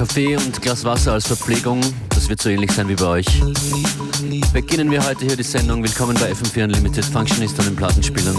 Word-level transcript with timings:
Kaffee 0.00 0.34
und 0.34 0.62
Glas 0.62 0.82
Wasser 0.86 1.12
als 1.12 1.26
Verpflegung. 1.26 1.78
Das 2.08 2.30
wird 2.30 2.40
so 2.40 2.48
ähnlich 2.48 2.72
sein 2.72 2.88
wie 2.88 2.94
bei 2.94 3.04
euch. 3.04 3.26
Beginnen 4.50 4.90
wir 4.90 5.04
heute 5.04 5.26
hier 5.26 5.36
die 5.36 5.42
Sendung. 5.42 5.82
Willkommen 5.82 6.16
bei 6.18 6.32
FM4 6.32 6.64
Unlimited 6.64 7.04
Functionist 7.04 7.58
und 7.58 7.66
den 7.66 7.76
Plattenspielern. 7.76 8.34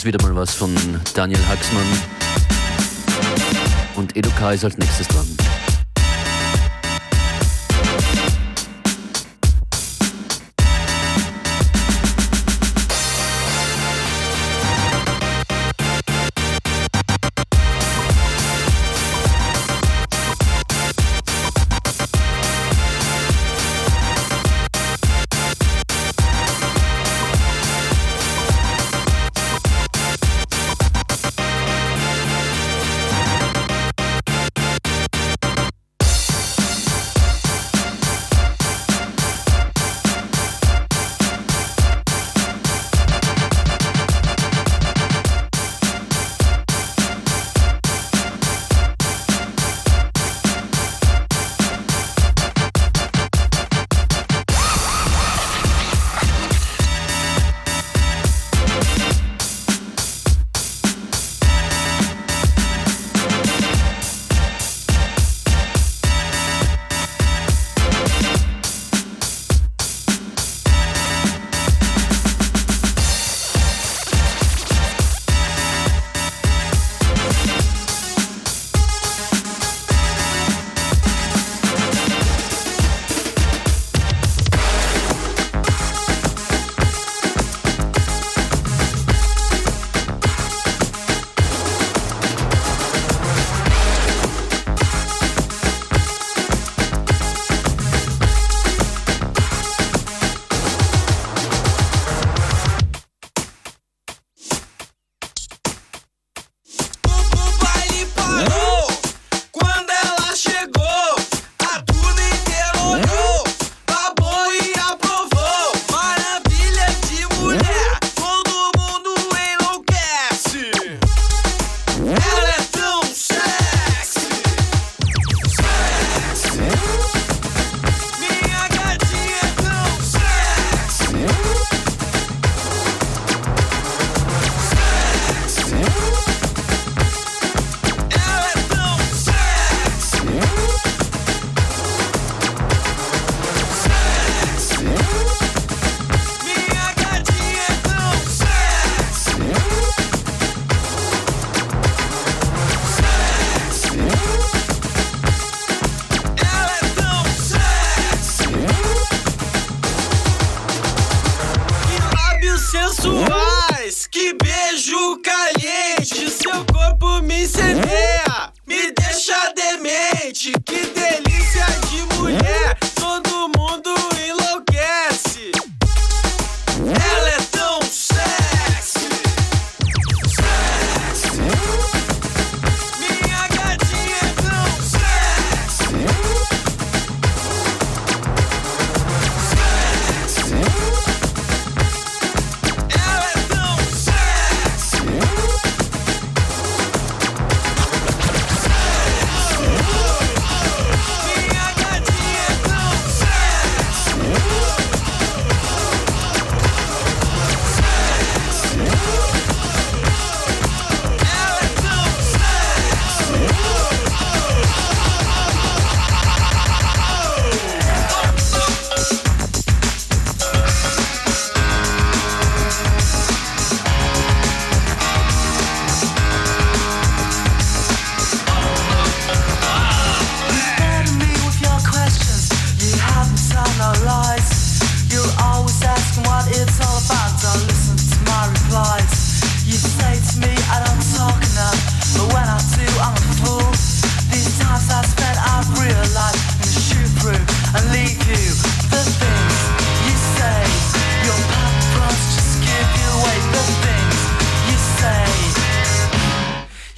Ist 0.00 0.06
wieder 0.06 0.22
mal 0.22 0.34
was 0.34 0.54
von 0.54 0.74
Daniel 1.14 1.40
Haxmann. 1.46 1.84
Und 3.96 4.16
Eduka 4.16 4.52
ist 4.52 4.64
als 4.64 4.78
nächstes 4.78 5.06
dran. 5.08 5.39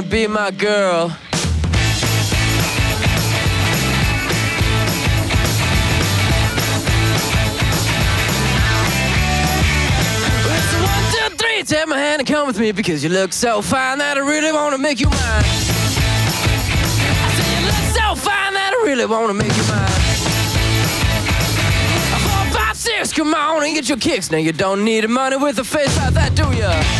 Gonna 0.00 0.10
be 0.10 0.26
my 0.26 0.50
girl? 0.50 1.12
It's 10.46 10.74
one, 10.74 11.04
two, 11.12 11.36
three. 11.36 11.62
Take 11.64 11.88
my 11.88 11.98
hand 11.98 12.20
and 12.20 12.28
come 12.28 12.46
with 12.46 12.58
me 12.58 12.72
because 12.72 13.04
you 13.04 13.10
look 13.10 13.32
so 13.32 13.60
fine 13.60 13.98
that 13.98 14.16
I 14.16 14.20
really 14.20 14.52
wanna 14.52 14.78
make 14.78 15.00
you 15.00 15.08
mine. 15.10 15.18
I 15.18 15.44
say 17.36 17.60
you 17.60 17.66
look 17.66 17.86
so 17.94 18.14
fine 18.14 18.54
that 18.54 18.72
I 18.72 18.86
really 18.86 19.06
wanna 19.06 19.34
make 19.34 19.54
you 19.54 19.64
mine. 19.64 19.90
Four, 22.22 22.52
five, 22.58 22.76
six, 22.76 23.12
come 23.12 23.34
on 23.34 23.64
and 23.64 23.74
get 23.74 23.88
your 23.88 23.98
kicks. 23.98 24.30
Now 24.30 24.38
you 24.38 24.52
don't 24.52 24.82
need 24.84 25.08
money 25.10 25.36
with 25.36 25.58
a 25.58 25.64
face 25.64 25.94
like 25.98 26.14
that, 26.14 26.34
do 26.34 26.50
ya? 26.56 26.99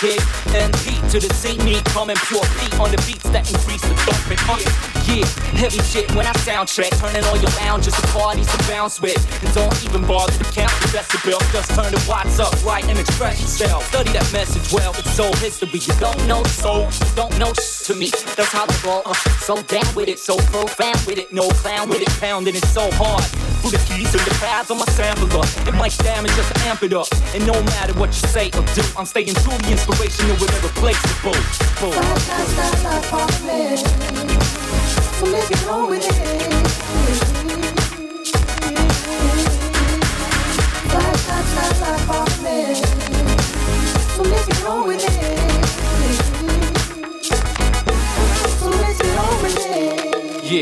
The 0.00 0.08
waist, 0.08 1.12
to 1.12 1.20
the 1.20 1.32
C 1.34 1.56
me, 1.64 1.80
coming 1.92 2.16
pure 2.28 2.42
beat 2.60 2.74
on 2.80 2.90
the 2.90 3.00
beats 3.06 3.28
that 3.30 3.48
increase 3.48 3.80
the 3.80 3.94
thumping. 4.04 4.38
Uh, 4.48 4.58
yeah, 5.06 5.24
heavy 5.56 5.80
shit 5.80 6.10
when 6.14 6.26
I 6.26 6.32
soundtrack, 6.44 6.98
turning 6.98 7.24
all 7.24 7.36
your 7.36 7.50
lounges 7.62 7.94
to 7.94 8.06
parties 8.08 8.46
to 8.50 8.58
bounce 8.68 9.00
with. 9.00 9.16
And 9.42 9.54
don't 9.54 9.72
even 9.84 10.06
bother 10.06 10.32
to 10.32 10.44
count 10.52 10.72
the 10.82 10.88
decibel, 10.98 11.40
just 11.52 11.70
turn 11.74 11.92
the 11.92 12.04
watts 12.08 12.38
up 12.38 12.52
right 12.64 12.84
and 12.84 12.98
express 12.98 13.40
yourself. 13.40 13.86
Study 13.88 14.12
that 14.12 14.30
message 14.32 14.72
well, 14.72 14.92
it's 14.98 15.10
soul 15.12 15.32
history. 15.36 15.68
You 15.72 15.94
don't 16.00 16.26
know 16.26 16.42
soul, 16.44 16.88
you 16.90 17.14
don't 17.14 17.38
know 17.38 17.52
to 17.52 17.94
me. 17.94 18.10
That's 18.36 18.52
how 18.52 18.66
I 18.68 18.76
roll, 18.84 19.02
uh, 19.06 19.14
so 19.40 19.62
down 19.62 19.94
with 19.94 20.08
it, 20.08 20.18
so 20.18 20.36
profound 20.36 21.00
with 21.06 21.18
it, 21.18 21.32
no 21.32 21.48
clown 21.62 21.88
with 21.88 22.02
it, 22.02 22.10
pounding 22.20 22.56
it 22.56 22.64
so 22.66 22.90
hard. 22.92 23.24
Put 23.66 23.80
the 23.80 23.94
keys 23.94 24.14
in 24.14 24.22
the 24.22 24.30
pads 24.38 24.70
on 24.70 24.78
my 24.78 24.84
sampler. 24.84 25.42
It 25.66 25.74
might 25.74 25.98
damage 25.98 26.30
just 26.36 26.54
to 26.54 26.60
amp 26.68 26.84
it 26.84 26.92
up. 26.92 27.08
And 27.34 27.44
no 27.44 27.52
matter 27.64 27.94
what 27.94 28.10
you 28.10 28.28
say 28.28 28.46
or 28.54 28.62
do, 28.62 28.82
I'm 28.96 29.06
staying 29.06 29.34
true, 29.42 29.58
the 29.58 29.72
inspirational 29.72 30.36
place 30.78 31.02
to 31.02 31.08
go. 31.20 31.32
So 35.18 35.26
let's 35.26 35.48
get 35.48 35.66
on 35.66 35.90
with 35.90 36.06
it. 36.06 36.12
Fly, 40.86 41.00
fly, 41.00 41.42
fly, 41.42 41.66
fly, 41.74 42.24
fly. 42.38 42.74
So 44.14 44.22
let's 44.22 44.46
get 44.46 44.64
on 44.64 44.86
with 44.86 45.02
it. 45.02 45.10
So 45.10 45.45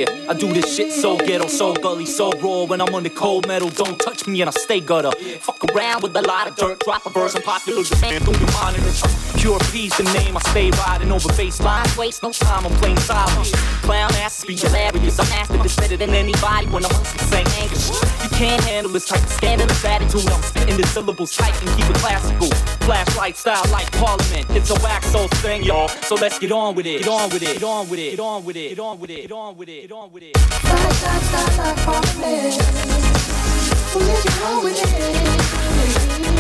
Yeah, 0.05 0.31
I 0.31 0.35
do 0.35 0.53
this 0.53 0.75
shit 0.75 0.93
so 0.93 1.17
ghetto, 1.17 1.47
so 1.47 1.75
gully, 1.75 2.07
so 2.07 2.33
raw. 2.41 2.65
When 2.65 2.81
I'm 2.81 2.95
on 2.95 3.03
the 3.03 3.11
cold 3.11 3.47
metal, 3.47 3.69
don't 3.71 3.99
touch 3.99 4.27
me 4.27 4.41
and 4.41 4.49
I 4.49 4.53
stay 4.53 4.81
gutter. 4.81 5.11
Fuck 5.41 5.65
around 5.73 6.03
with 6.03 6.17
a 6.17 6.23
lot 6.23 6.49
of 6.49 6.57
dirt, 6.57 6.81
drop 6.81 7.07
a 7.07 7.11
verse, 7.11 7.35
I'm 7.35 7.43
popular 7.43 7.83
demand 7.83 8.25
through 8.25 8.39
your 8.39 8.53
monitors. 8.53 9.03
Pure 9.37 9.59
P's 9.71 9.97
the 9.97 10.05
name, 10.05 10.37
I 10.37 10.41
stay 10.51 10.71
riding 10.71 11.13
over 11.13 11.29
baseline. 11.31 11.97
Waste 11.99 12.23
no 12.23 12.33
time, 12.33 12.67
I'm 12.67 12.73
playing 12.81 12.99
silence. 12.99 13.53
Clown 13.83 14.13
ass 14.17 14.45
be 14.45 14.57
hilarious. 14.57 15.19
I'm 15.19 15.29
master 15.29 15.59
this 15.59 15.77
better 15.77 15.97
than 15.97 16.11
anybody 16.11 16.67
when 16.67 16.85
I'm 16.85 16.93
on 16.93 17.05
some 17.05 17.29
same 17.29 17.47
angle. 17.61 17.79
You 18.23 18.31
can't 18.31 18.63
handle 18.65 18.93
this 18.93 19.07
type 19.07 19.23
of 19.23 19.31
scandalous 19.31 19.85
attitude. 19.85 20.27
I'm 20.31 20.43
spitting 20.43 20.77
the 20.77 20.87
syllables 20.87 21.37
tight 21.37 21.55
and 21.63 21.69
keep 21.77 21.89
it 21.91 21.97
classical. 21.97 22.51
Flashlight 22.87 23.37
style 23.37 23.65
like 23.71 23.91
Parliament. 23.93 24.47
It's 24.51 24.71
a 24.71 24.75
wax 24.83 25.07
soul 25.09 25.29
thing, 25.45 25.63
y'all. 25.63 25.89
So 25.89 26.15
let's 26.15 26.39
get 26.39 26.53
on 26.53 26.75
with 26.75 26.87
it. 26.87 27.01
Get 27.01 27.09
on 27.09 27.31
with 27.31 27.43
it. 27.43 27.55
Get 27.55 27.63
on 27.63 27.89
with 27.91 27.99
it. 28.01 28.11
Get 28.11 28.21
on 28.21 28.45
with 28.45 28.57
it. 28.57 28.69
Get 28.71 28.81
on 28.81 28.99
with 29.01 29.11
it. 29.11 29.23
Get 29.23 29.33
on 29.33 29.57
with 29.57 29.69
it. 29.69 29.83
Get 29.83 29.93
on 29.93 29.94
with 29.94 29.94
it. 29.94 29.94
Fly, 29.95 30.09
fly, 30.09 31.19
fly, 31.21 31.51
fly, 31.51 31.75
fly, 31.77 32.21
man. 32.21 32.51
So 33.93 33.99
let's 34.01 34.25
get 34.25 34.43
on 34.43 34.65
with 34.65 34.83
it. 36.29 36.34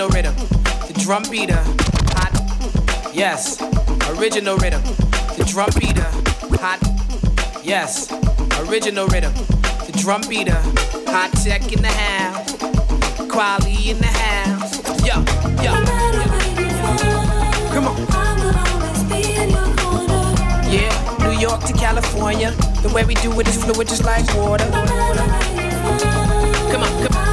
Original 0.00 0.08
rhythm. 0.16 0.34
The 0.86 0.94
drum 0.98 1.22
beater, 1.30 1.62
hot. 2.16 2.32
Yes, 3.14 3.60
original 4.16 4.56
rhythm. 4.56 4.82
The 5.36 5.44
drum 5.46 5.68
beater, 5.78 6.08
hot. 6.56 6.80
Yes, 7.62 8.10
original 8.66 9.06
rhythm. 9.08 9.34
The 9.84 9.92
drum 9.98 10.22
beater, 10.26 10.58
hot 11.06 11.32
tech 11.44 11.70
in 11.72 11.82
the 11.82 11.88
house. 11.88 12.56
Quality 13.28 13.90
in 13.90 13.98
the 13.98 14.06
house. 14.06 14.78
Yo, 15.04 15.16
yo. 15.60 15.72
Come 17.74 17.88
on. 17.88 17.96
Yeah, 20.70 20.90
New 21.20 21.38
York 21.38 21.62
to 21.64 21.72
California. 21.74 22.52
The 22.82 22.88
way 22.94 23.04
we 23.04 23.14
do 23.16 23.38
it 23.38 23.48
is 23.48 23.62
fluid 23.62 23.88
just 23.88 24.04
like 24.04 24.24
water. 24.34 24.64
Come 26.70 26.82
on, 26.82 27.06
come 27.06 27.16
on. 27.16 27.29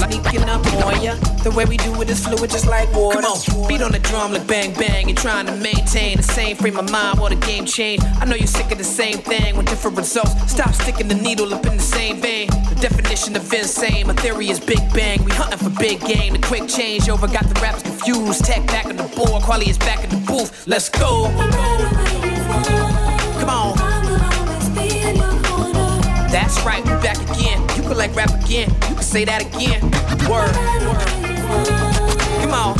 Light 0.00 0.14
away 0.14 0.18
is 0.18 0.22
sneaking 0.22 0.48
up 0.48 0.66
on 0.84 1.02
ya. 1.02 1.14
The 1.42 1.50
way 1.50 1.64
we 1.64 1.76
do 1.76 2.00
it 2.00 2.10
is 2.10 2.24
fluid 2.24 2.50
just 2.50 2.66
like 2.66 2.92
water. 2.94 3.20
Come 3.20 3.32
on, 3.32 3.68
beat 3.68 3.82
on 3.82 3.92
the 3.92 3.98
drum 3.98 4.32
like 4.32 4.46
bang 4.46 4.72
bang. 4.74 5.08
You're 5.08 5.16
trying 5.16 5.46
to 5.46 5.56
maintain 5.56 6.16
the 6.16 6.22
same 6.22 6.56
frame 6.56 6.76
of 6.76 6.90
mind 6.90 7.18
while 7.18 7.30
the 7.30 7.36
game 7.36 7.64
change. 7.66 8.02
I 8.20 8.24
know 8.24 8.36
you're 8.36 8.46
sick 8.46 8.70
of 8.72 8.78
the 8.78 8.84
same 8.84 9.18
thing 9.18 9.56
with 9.56 9.66
different 9.66 9.96
results. 9.96 10.32
Stop 10.50 10.72
sticking 10.74 11.08
the 11.08 11.14
needle 11.14 11.52
up 11.54 11.66
in 11.66 11.76
the 11.76 11.82
same 11.82 12.20
vein. 12.20 12.48
The 12.68 12.78
definition 12.80 13.36
of 13.36 13.52
insane, 13.52 14.06
my 14.06 14.14
theory 14.14 14.48
is 14.48 14.60
big 14.60 14.80
bang. 14.92 15.22
We 15.24 15.32
hunting 15.32 15.58
for 15.58 15.70
big 15.78 16.00
game. 16.00 16.34
The 16.34 16.40
quick 16.40 16.68
change 16.68 17.08
over 17.08 17.26
got 17.26 17.44
the 17.44 17.58
rappers 17.60 17.82
confused. 17.82 18.44
Tech 18.44 18.66
back 18.68 18.86
on 18.86 18.96
the 18.96 19.08
board, 19.16 19.42
quality 19.42 19.70
is 19.70 19.78
back 19.78 20.04
in 20.04 20.10
the 20.10 20.26
booth. 20.26 20.66
Let's 20.66 20.88
go. 20.88 21.26
Come 23.40 23.50
on. 23.50 23.76
That's 26.30 26.58
right, 26.64 26.82
we 26.82 26.90
back 27.02 27.18
again. 27.30 27.61
Can 27.92 27.98
like 27.98 28.16
rap 28.16 28.30
again. 28.42 28.70
You 28.88 28.94
can 28.94 29.02
say 29.02 29.26
that 29.26 29.42
again. 29.42 29.82
Word. 30.24 30.50
Come 32.40 32.54
on. 32.54 32.74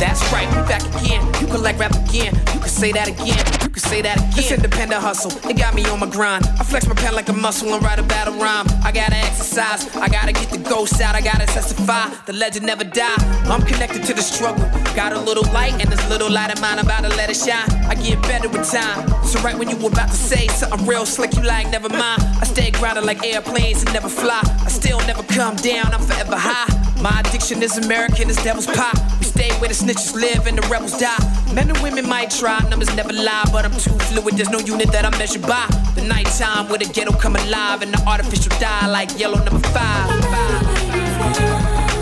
That's 0.00 0.22
right, 0.32 0.48
we 0.48 0.66
back 0.66 0.82
again. 0.96 1.22
You 1.38 1.48
can 1.48 1.62
like 1.62 1.78
rap 1.78 1.94
again. 2.08 2.34
You 2.54 2.60
can 2.60 2.68
say 2.70 2.92
that 2.92 3.08
again. 3.08 3.44
Say 3.88 4.02
that 4.02 4.16
again. 4.18 4.30
This 4.34 4.52
independent 4.52 5.00
hustle, 5.00 5.32
it 5.48 5.56
got 5.56 5.74
me 5.74 5.84
on 5.86 6.00
my 6.00 6.10
grind. 6.10 6.44
I 6.58 6.64
flex 6.64 6.86
my 6.86 6.94
pen 6.94 7.14
like 7.14 7.28
a 7.28 7.32
muscle 7.32 7.72
and 7.72 7.82
write 7.82 7.98
a 7.98 8.02
battle 8.02 8.34
rhyme. 8.34 8.66
I 8.84 8.92
gotta 8.92 9.16
exercise, 9.16 9.94
I 9.96 10.08
gotta 10.08 10.32
get 10.32 10.50
the 10.50 10.58
ghost 10.58 11.00
out, 11.00 11.14
I 11.14 11.20
gotta 11.20 11.46
testify. 11.46 12.10
The 12.26 12.32
legend 12.32 12.66
never 12.66 12.84
die. 12.84 13.16
I'm 13.46 13.62
connected 13.62 14.04
to 14.04 14.14
the 14.14 14.22
struggle. 14.22 14.64
Got 14.94 15.12
a 15.12 15.20
little 15.20 15.44
light 15.52 15.72
and 15.80 15.90
this 15.90 16.02
little 16.08 16.30
light 16.30 16.52
of 16.52 16.60
mine, 16.60 16.78
I'm 16.78 16.84
about 16.84 17.02
to 17.08 17.16
let 17.16 17.30
it 17.30 17.36
shine. 17.36 17.68
I 17.86 17.94
get 17.94 18.20
better 18.22 18.48
with 18.48 18.70
time. 18.70 19.08
So 19.24 19.40
right 19.40 19.56
when 19.56 19.68
you 19.68 19.76
were 19.76 19.88
about 19.90 20.10
to 20.10 20.16
say 20.16 20.48
something 20.48 20.86
real 20.86 21.06
slick, 21.06 21.34
you 21.34 21.42
like 21.42 21.70
never 21.70 21.88
mind. 21.88 22.22
I 22.40 22.44
stay 22.44 22.70
grounded 22.70 23.04
like 23.04 23.24
airplanes 23.24 23.82
and 23.82 23.92
never 23.92 24.08
fly. 24.08 24.42
I 24.42 24.68
still 24.68 24.98
never 25.06 25.22
come 25.22 25.56
down, 25.56 25.94
I'm 25.94 26.02
forever 26.02 26.36
high. 26.36 26.85
My 27.00 27.20
addiction 27.20 27.62
is 27.62 27.76
American 27.78 28.30
as 28.30 28.36
devil's 28.36 28.66
pie. 28.66 28.92
We 29.18 29.26
stay 29.26 29.50
where 29.60 29.68
the 29.68 29.74
snitches 29.74 30.14
live 30.14 30.46
and 30.46 30.58
the 30.58 30.66
rebels 30.68 30.98
die. 30.98 31.16
Men 31.54 31.70
and 31.70 31.78
women 31.78 32.08
might 32.08 32.30
try, 32.30 32.58
numbers 32.68 32.94
never 32.96 33.12
lie, 33.12 33.44
but 33.52 33.64
I'm 33.64 33.72
too 33.72 33.92
fluid. 34.08 34.34
There's 34.36 34.50
no 34.50 34.58
unit 34.58 34.90
that 34.92 35.04
I 35.04 35.10
measure 35.18 35.40
by. 35.40 35.66
The 35.94 36.02
nighttime 36.02 36.68
where 36.68 36.78
the 36.78 36.86
ghetto 36.86 37.12
come 37.12 37.36
alive 37.36 37.82
and 37.82 37.92
the 37.92 38.02
artificial 38.06 38.52
die 38.58 38.86
like 38.88 39.18
yellow 39.18 39.42
number 39.44 39.66
five. 39.68 40.08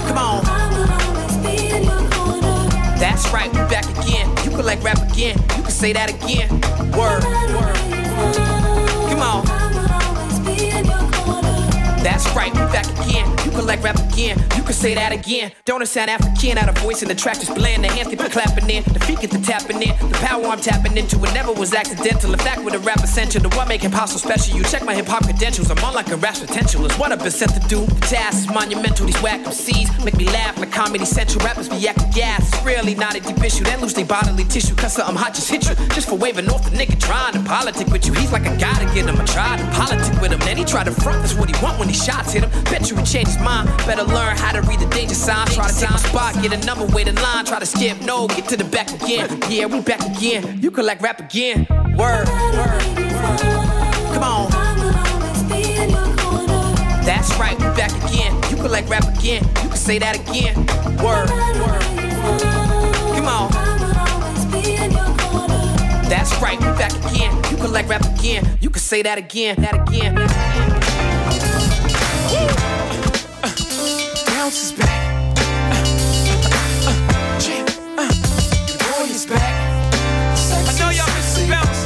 Come 0.09 0.19
on. 0.19 0.45
That's 2.99 3.31
right, 3.33 3.51
we 3.53 3.59
back 3.69 3.87
again. 3.99 4.29
You 4.45 4.51
can 4.51 4.65
like 4.65 4.83
rap 4.83 4.99
again. 5.11 5.37
You 5.57 5.63
can 5.63 5.71
say 5.71 5.93
that 5.93 6.11
again. 6.11 6.49
Word. 6.93 7.23
Come 9.11 9.23
on. 9.23 9.64
That's 12.05 12.29
right, 12.37 12.53
we 12.53 12.61
back 12.69 12.85
again. 13.01 13.27
You 13.47 13.51
can 13.51 13.67
like 13.67 13.83
rap 13.83 13.97
again. 13.97 14.39
You 14.57 14.63
can 14.63 14.75
say 14.75 14.95
that 14.95 15.11
again. 15.11 15.53
Don't 15.65 15.81
it 15.81 15.87
sound 15.87 16.11
African? 16.11 16.59
Out 16.59 16.69
of 16.69 16.77
voice 16.79 17.01
and 17.01 17.11
the 17.11 17.15
track 17.15 17.41
just 17.41 17.55
blend. 17.55 17.83
The 17.83 17.89
hands 17.89 18.11
the 18.11 18.17
clapping 18.29 18.69
in, 18.69 18.85
the 18.93 19.01
feet 19.01 19.21
get 19.21 19.31
the 19.31 19.39
tapping 19.39 19.81
in. 19.81 19.97
The 20.13 20.19
power 20.21 20.45
I'm 20.45 20.61
tapping 20.61 20.99
into, 20.99 21.17
it 21.25 21.33
never 21.33 21.51
was 21.51 21.73
accidental. 21.73 22.31
In 22.31 22.39
fact, 22.39 22.63
with 22.63 22.75
a 22.75 22.79
rap 22.81 22.99
essential, 23.03 23.41
the 23.41 23.49
what 23.57 23.69
make 23.69 23.81
hip 23.81 23.93
hop 23.93 24.11
so 24.11 24.19
special. 24.19 24.55
You 24.55 24.65
check 24.65 24.85
my 24.85 24.95
hip 24.95 25.07
hop 25.07 25.25
credentials. 25.25 25.71
I'm 25.71 25.83
on 25.83 25.95
like 25.95 26.09
a 26.09 26.17
rap's 26.17 26.41
potential. 26.41 26.85
It's 26.85 26.99
what 26.99 27.11
I've 27.11 27.21
been 27.21 27.31
set 27.31 27.49
to 27.55 27.69
do. 27.69 27.87
The 27.87 28.01
task 28.07 28.45
is 28.45 28.49
monumental. 28.53 29.07
These 29.07 29.23
whack 29.23 29.41
MCs 29.41 30.05
make 30.05 30.19
me 30.19 30.27
laugh 30.27 30.59
like 30.59 30.73
comedy 30.73 31.07
central. 31.07 31.43
Rappers 31.43 31.71
be 31.71 31.89
acting 31.89 32.11
gas. 32.11 32.53
It's 32.53 32.65
really 32.67 32.95
not 32.95 33.17
a 33.17 33.21
deep 33.21 33.43
issue. 33.43 33.65
Then 33.65 33.81
lose 33.81 33.95
their 33.95 34.05
bodily 34.05 34.45
tissue. 34.45 34.75
Cause 34.77 34.93
something 34.93 35.17
hot 35.17 35.33
just 35.33 35.49
hit 35.49 35.67
you. 35.67 35.75
Just 35.97 36.11
for 36.11 36.17
waving 36.17 36.51
off 36.51 36.69
the 36.69 36.77
nigga 36.77 37.01
trying 37.01 37.33
to 37.33 37.41
politic 37.49 37.89
with 37.89 38.07
you. 38.07 38.13
He's 38.13 38.31
like, 38.31 38.47
I 38.47 38.55
gotta 38.57 38.85
get 38.93 39.09
him. 39.09 39.17
I 39.19 39.25
tried 39.25 39.59
to 39.59 39.67
politic 39.73 40.21
with 40.21 40.33
him. 40.33 40.41
Then 40.41 40.59
he 40.59 40.65
tried 40.65 40.85
to 40.85 40.93
front. 40.93 41.23
That's 41.23 41.35
what 41.35 41.49
he 41.49 41.65
want 41.65 41.79
when 41.79 41.89
he 41.89 41.94
shots 41.95 42.33
hit 42.33 42.45
him. 42.45 42.65
Bet 42.65 42.91
you 42.91 42.97
he 42.97 43.05
changed 43.05 43.33
his 43.33 43.41
mind. 43.41 43.69
Better 43.87 44.03
learn 44.03 44.37
how 44.37 44.53
to 44.53 44.61
read 44.63 44.81
the 44.81 44.87
danger 44.87 45.15
signs. 45.15 45.55
Try 45.55 45.69
to 45.69 45.75
take 45.75 45.91
my 45.91 45.97
spot, 45.97 46.35
get 46.43 46.53
a 46.53 46.67
number, 46.67 46.87
wait 46.87 47.09
in 47.09 47.15
line. 47.17 47.45
Try 47.45 47.61
to 47.61 47.67
skip, 47.67 48.01
no, 48.03 48.27
get 48.29 48.49
to 48.49 48.57
the 48.57 48.65
back 48.65 48.91
again. 48.91 49.29
Yeah, 49.49 49.67
we 49.67 49.81
back 49.81 50.01
again. 50.17 50.61
You 50.61 50.71
can 50.71 50.87
like 50.87 51.01
rap 51.01 51.21
again. 51.21 51.67
Word, 51.97 52.29
word. 52.29 52.83
Come 54.15 54.25
on. 54.25 54.51
That's 57.05 57.35
right, 57.39 57.57
we 57.59 57.67
back 57.77 57.93
again. 58.05 58.35
You 58.51 58.57
can 58.57 58.71
like 58.71 58.89
rap 58.89 59.05
again. 59.19 59.45
You 59.63 59.69
can 59.69 59.77
say 59.77 59.99
that 59.99 60.17
again. 60.17 60.57
Word, 61.05 61.31
word. 61.61 61.83
Come 63.15 63.29
on. 63.29 63.51
That's 66.09 66.35
right, 66.41 66.59
we 66.59 66.67
back 66.79 66.93
again. 67.11 67.35
You 67.51 67.57
can 67.57 67.73
like 67.73 67.89
rap 67.89 68.05
again. 68.19 68.59
You 68.61 68.71
can 68.71 68.81
say 68.81 69.03
that 69.03 69.19
again, 69.19 69.61
that 69.63 69.89
again. 69.89 70.74
Bounce 74.45 74.63
is 74.63 74.73
back. 74.73 75.37
Jam, 77.41 77.65
uh, 77.97 78.05
your 78.69 78.77
boy 78.77 79.09
is 79.09 79.25
back. 79.25 79.41
I 80.69 80.73
know 80.79 80.91
y'all 80.93 81.09
miss 81.17 81.33
the 81.33 81.49
bounce. 81.49 81.81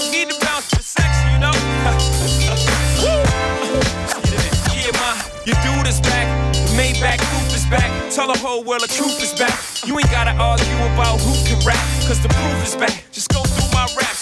You 0.00 0.12
need 0.12 0.30
to 0.30 0.40
bounce 0.40 0.70
for 0.72 0.80
sex, 0.80 1.12
you 1.28 1.38
know. 1.44 1.52
yeah, 4.72 4.96
ma, 4.96 5.12
your 5.44 5.60
dude 5.60 5.88
is 5.92 6.00
back. 6.00 6.24
The 6.54 6.72
Maybach 6.72 7.20
roof 7.20 7.54
is 7.54 7.66
back. 7.66 7.90
Tell 8.10 8.32
the 8.32 8.38
whole 8.38 8.64
world 8.64 8.80
the 8.80 8.88
truth 8.88 9.20
is 9.22 9.38
back. 9.38 9.52
You 9.84 9.98
ain't 9.98 10.10
gotta 10.10 10.32
argue 10.32 10.64
about 10.94 11.20
who 11.20 11.34
can 11.44 11.60
rap, 11.66 11.84
cause 12.08 12.22
the 12.22 12.30
proof 12.30 12.64
is 12.64 12.76
back. 12.76 13.04
Just 13.12 13.28
go 13.28 13.42
through 13.42 13.70
my 13.74 13.86
raps. 14.00 14.21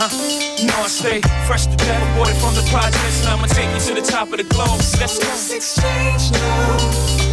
Uh-huh. 0.00 0.14
You 0.62 0.70
know 0.70 0.78
I 0.78 0.86
stay 0.86 1.18
fresh 1.50 1.66
to 1.66 1.74
death, 1.74 1.98
aborted 2.14 2.36
from 2.38 2.54
the 2.54 2.62
projects, 2.70 3.26
and 3.26 3.34
I'ma 3.34 3.50
take 3.50 3.66
you 3.74 3.82
to 3.90 3.94
the 3.98 4.06
top 4.06 4.30
of 4.30 4.38
the 4.38 4.46
globe. 4.46 4.78
So 4.78 5.02
Let's 5.02 5.18
go. 5.18 5.26
exchange 5.50 6.30
now. 6.38 6.78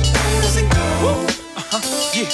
Where 0.09 0.41
does 0.41 0.57
it 0.57 0.65
go? 0.73 1.13
Uh-huh. 1.61 1.77
Yeah. 2.17 2.25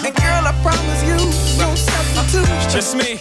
And 0.00 0.16
girl, 0.16 0.40
I 0.48 0.56
promise 0.64 1.04
you, 1.04 1.20
no 1.60 1.68
substitute. 1.76 2.48
Just 2.72 2.96
me. 2.96 3.20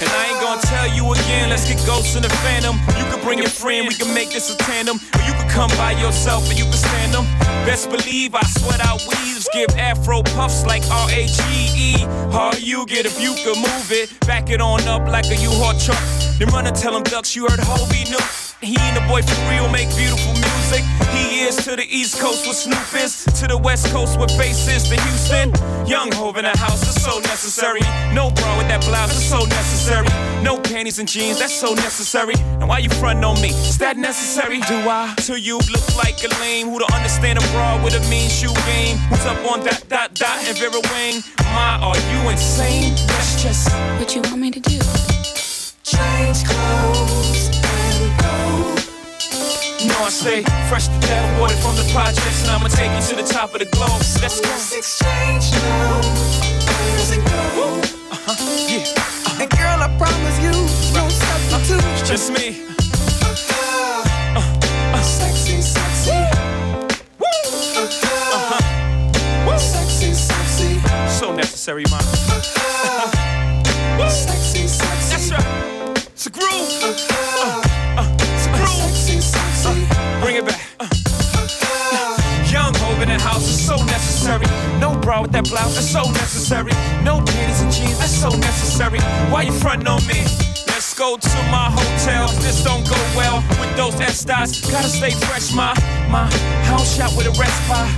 And 0.00 0.08
I 0.08 0.32
ain't 0.32 0.40
gonna 0.40 0.64
tell 0.64 0.88
you 0.88 1.12
again, 1.12 1.50
let's 1.50 1.68
get 1.68 1.76
ghosts 1.84 2.16
in 2.16 2.22
the 2.22 2.32
phantom. 2.40 2.80
You 2.96 3.04
can 3.12 3.20
bring 3.20 3.38
your 3.38 3.52
friend, 3.52 3.86
we 3.86 3.94
can 3.94 4.12
make 4.14 4.30
this 4.30 4.48
a 4.48 4.56
tandem. 4.56 4.96
Or 4.96 5.22
you 5.28 5.32
can 5.36 5.48
come 5.50 5.68
by 5.76 5.92
yourself 5.92 6.48
and 6.48 6.58
you 6.58 6.64
can 6.64 6.80
stand 6.80 7.12
them. 7.12 7.24
Best 7.66 7.90
believe 7.90 8.32
I 8.36 8.42
sweat 8.42 8.80
out 8.86 9.02
weaves, 9.08 9.48
give 9.52 9.70
afro 9.70 10.22
puffs 10.22 10.64
like 10.64 10.84
R-A-G-E. 10.88 11.98
How 12.30 12.52
you 12.58 12.86
get 12.86 13.06
if 13.06 13.20
you 13.20 13.34
can 13.34 13.60
move 13.60 13.90
it, 13.90 14.08
back 14.20 14.50
it 14.50 14.60
on 14.60 14.86
up 14.86 15.08
like 15.08 15.26
a 15.26 15.34
U-Haul 15.34 15.76
truck. 15.80 15.98
Then 16.38 16.46
run 16.54 16.68
and 16.68 16.76
tell 16.76 16.92
them 16.92 17.02
ducks 17.02 17.34
you 17.34 17.42
heard 17.42 17.58
Hobie 17.58 18.08
knew. 18.08 18.22
He 18.62 18.76
and 18.78 18.96
the 18.96 19.00
boy 19.08 19.20
for 19.22 19.50
real 19.50 19.68
make 19.68 19.88
beautiful 19.96 20.32
music. 20.32 20.84
He 21.66 21.72
is 21.72 21.76
to 21.76 21.82
the 21.82 21.96
East 21.96 22.20
Coast 22.20 22.46
with 22.46 22.56
Snoop 22.56 23.02
is, 23.02 23.24
to 23.40 23.48
the 23.48 23.58
West 23.58 23.90
Coast 23.90 24.20
with 24.20 24.30
Face 24.38 24.68
is 24.68 24.88
to 24.88 25.00
Houston. 25.02 25.50
Young 25.84 26.12
Hov 26.12 26.36
in 26.36 26.44
the 26.44 26.56
house 26.56 26.82
is 26.86 27.02
so 27.02 27.18
necessary. 27.18 27.80
No 28.14 28.30
bra 28.30 28.56
with 28.56 28.68
that 28.68 28.84
blouse 28.84 29.10
is 29.10 29.28
so 29.28 29.44
necessary. 29.46 30.06
No 30.44 30.60
panties 30.60 31.00
and 31.00 31.08
jeans, 31.08 31.40
that's 31.40 31.52
so 31.52 31.74
necessary. 31.74 32.34
And 32.60 32.68
why 32.68 32.78
you 32.78 32.88
frontin' 32.88 33.24
on 33.24 33.40
me? 33.40 33.48
Is 33.48 33.78
that 33.78 33.96
necessary? 33.96 34.60
Do 34.60 34.76
I? 34.88 35.14
To 35.26 35.40
you 35.40 35.58
look 35.58 35.96
like 35.96 36.22
a 36.22 36.28
lame 36.40 36.68
who 36.68 36.78
don't 36.78 36.92
understand 36.92 37.40
a 37.40 37.42
bra 37.50 37.82
with 37.82 37.94
a 37.94 38.10
mean 38.10 38.30
shoe 38.30 38.54
game. 38.70 38.96
Who's 39.10 39.26
up 39.26 39.44
on 39.50 39.64
that 39.64 39.88
dot 39.88 40.14
dot 40.14 40.38
and 40.46 40.56
Vera 40.56 40.80
Wang? 40.94 41.22
My, 41.50 41.80
are 41.82 41.98
you 42.14 42.30
insane? 42.30 42.94
That's 43.08 43.42
just 43.42 43.72
What 43.98 44.14
you 44.14 44.22
want 44.22 44.38
me 44.38 44.50
to 44.52 44.60
do? 44.60 44.78
Change 45.82 46.44
clothes 46.46 47.46
and 47.48 47.54
go. 47.54 47.55
You 49.96 50.02
know 50.02 50.08
I 50.08 50.10
stay 50.10 50.42
fresh 50.68 50.88
to 50.88 51.00
death, 51.00 51.36
aborted 51.36 51.56
from 51.56 51.74
the 51.74 51.88
projects, 51.90 52.42
and 52.42 52.50
I'ma 52.50 52.68
take 52.68 52.92
you 52.92 53.00
to 53.08 53.16
the 53.16 53.22
top 53.26 53.54
of 53.54 53.60
the 53.60 53.64
globe. 53.64 53.88
Let's 54.20 54.40
go. 54.42 54.50
Let's 54.50 54.76
exchange 54.76 55.50
now. 55.52 56.00
Where 56.04 56.96
does 57.00 57.12
it 57.16 57.24
go? 57.24 57.80
Uh-huh. 58.12 58.36
Yeah, 58.68 58.84
uh-huh. 58.92 59.40
And 59.40 59.48
girl, 59.56 59.80
I 59.80 59.88
promise 59.96 60.36
you, 60.44 60.52
no 60.92 61.08
substitute. 61.08 61.80
Uh-huh. 61.80 62.04
just 62.04 62.30
me. 62.30 62.60
Uh-huh. 64.36 65.02
Sexy, 65.02 65.62
sexy. 65.62 66.12
Uh-huh. 68.36 69.56
Sexy, 69.56 70.12
sexy. 70.12 70.78
So 71.08 71.34
necessary, 71.34 71.84
man. 71.90 72.02
Sexy, 74.10 74.68
sexy. 74.68 75.08
That's 75.08 75.32
right. 75.32 75.65
The 83.16 83.22
house 83.22 83.48
is 83.48 83.64
so 83.64 83.76
necessary. 83.76 84.44
No 84.78 84.94
bra 85.00 85.22
with 85.22 85.32
that 85.32 85.48
blouse, 85.48 85.74
that's 85.74 85.88
so 85.88 86.04
necessary. 86.04 86.72
No 87.02 87.24
panties 87.24 87.62
and 87.64 87.72
jeans, 87.72 87.96
that's 87.96 88.12
so 88.12 88.28
necessary. 88.28 89.00
Why 89.32 89.48
you 89.48 89.52
frontin' 89.52 89.88
on 89.88 90.04
me? 90.06 90.20
Let's 90.68 90.92
go 90.92 91.16
to 91.16 91.38
my 91.48 91.72
hotel. 91.72 92.28
This 92.44 92.62
don't 92.62 92.84
go 92.84 93.00
well 93.16 93.40
with 93.56 93.72
those 93.74 93.96
Estes. 94.04 94.60
Gotta 94.68 94.92
stay 94.92 95.16
fresh, 95.24 95.54
my 95.54 95.72
my 96.12 96.28
house 96.68 96.92
shot 96.94 97.16
with 97.16 97.24
a 97.24 97.32
by. 97.64 97.88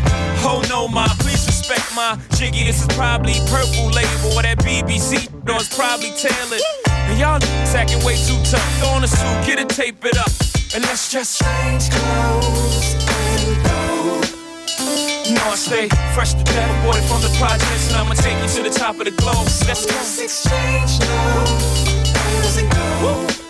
Oh 0.47 0.63
no, 0.71 0.87
my 0.87 1.09
please 1.19 1.45
respect 1.51 1.83
my 1.97 2.15
jiggy. 2.39 2.63
This 2.63 2.87
is 2.87 2.89
probably 2.95 3.43
purple 3.51 3.91
label 3.91 4.39
or 4.39 4.43
that 4.47 4.63
BBC. 4.63 5.27
No, 5.43 5.57
it's 5.57 5.75
probably 5.75 6.15
tailored. 6.15 6.63
And 7.11 7.19
y'all 7.19 7.43
acting 7.75 7.99
way 8.07 8.15
too 8.23 8.39
tough. 8.47 8.63
Throw 8.79 8.95
on 8.95 9.03
a 9.03 9.09
suit, 9.09 9.43
get 9.43 9.59
it, 9.59 9.69
tape 9.69 10.05
it 10.05 10.17
up, 10.17 10.31
and 10.79 10.87
let's 10.87 11.11
just 11.11 11.43
Change 11.43 11.91
clothes. 11.91 13.08
You 15.29 15.35
know 15.35 15.45
I 15.51 15.57
stay 15.57 15.89
fresh 16.15 16.33
to 16.35 16.45
death, 16.45 16.71
aborted 16.81 17.05
from 17.05 17.21
the 17.21 17.29
projects, 17.39 17.89
and 17.89 17.97
I'ma 17.97 18.15
take 18.15 18.39
you 18.41 18.49
to 18.57 18.63
the 18.63 18.71
top 18.71 18.99
of 18.99 19.05
the 19.05 19.11
globe. 19.13 19.45
Let's 19.69 19.85
go. 19.85 19.95
Let's 19.95 20.19
exchange 20.21 20.99
now. 21.01 21.45
Where 22.33 22.43
does 22.43 22.57
it 22.57 22.69
go? 22.71 22.77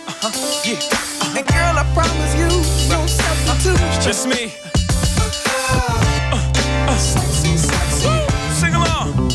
Uh-huh. 0.09 0.31
Yeah, 0.65 0.75
uh-huh. 0.79 1.37
And 1.39 1.47
girl, 1.47 1.79
I 1.79 1.85
promise 1.95 2.35
you, 2.35 2.49
no 2.91 3.07
substitute. 3.07 3.79
Uh-huh. 3.81 4.01
just 4.01 4.27
me. 4.27 4.53
Uh-huh. 6.35 6.99
Sexy, 6.99 7.57
sexy. 7.57 8.11
Sing 8.59 8.75
along. 8.75 9.31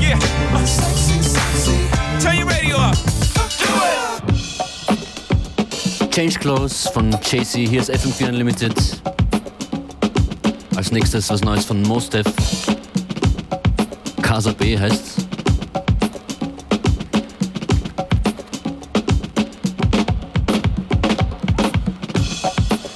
Yeah, 0.00 0.18
uh, 0.54 0.66
Sexy, 0.66 1.22
sexy. 1.22 1.76
turn 2.20 2.36
your 2.38 2.46
radio 2.48 2.76
up. 2.76 2.96
Change 6.10 6.40
Clothes 6.40 6.88
von 6.92 7.10
Jay-Z, 7.22 7.56
hier 7.68 7.80
ist 7.80 7.90
FM4 7.90 8.28
Unlimited. 8.30 8.74
Als 10.80 10.92
nächstes 10.92 11.28
was 11.28 11.42
Neues 11.42 11.66
von 11.66 11.82
Mostef. 11.82 12.24
Casa 14.22 14.50
B 14.52 14.78
heißt's. 14.78 15.16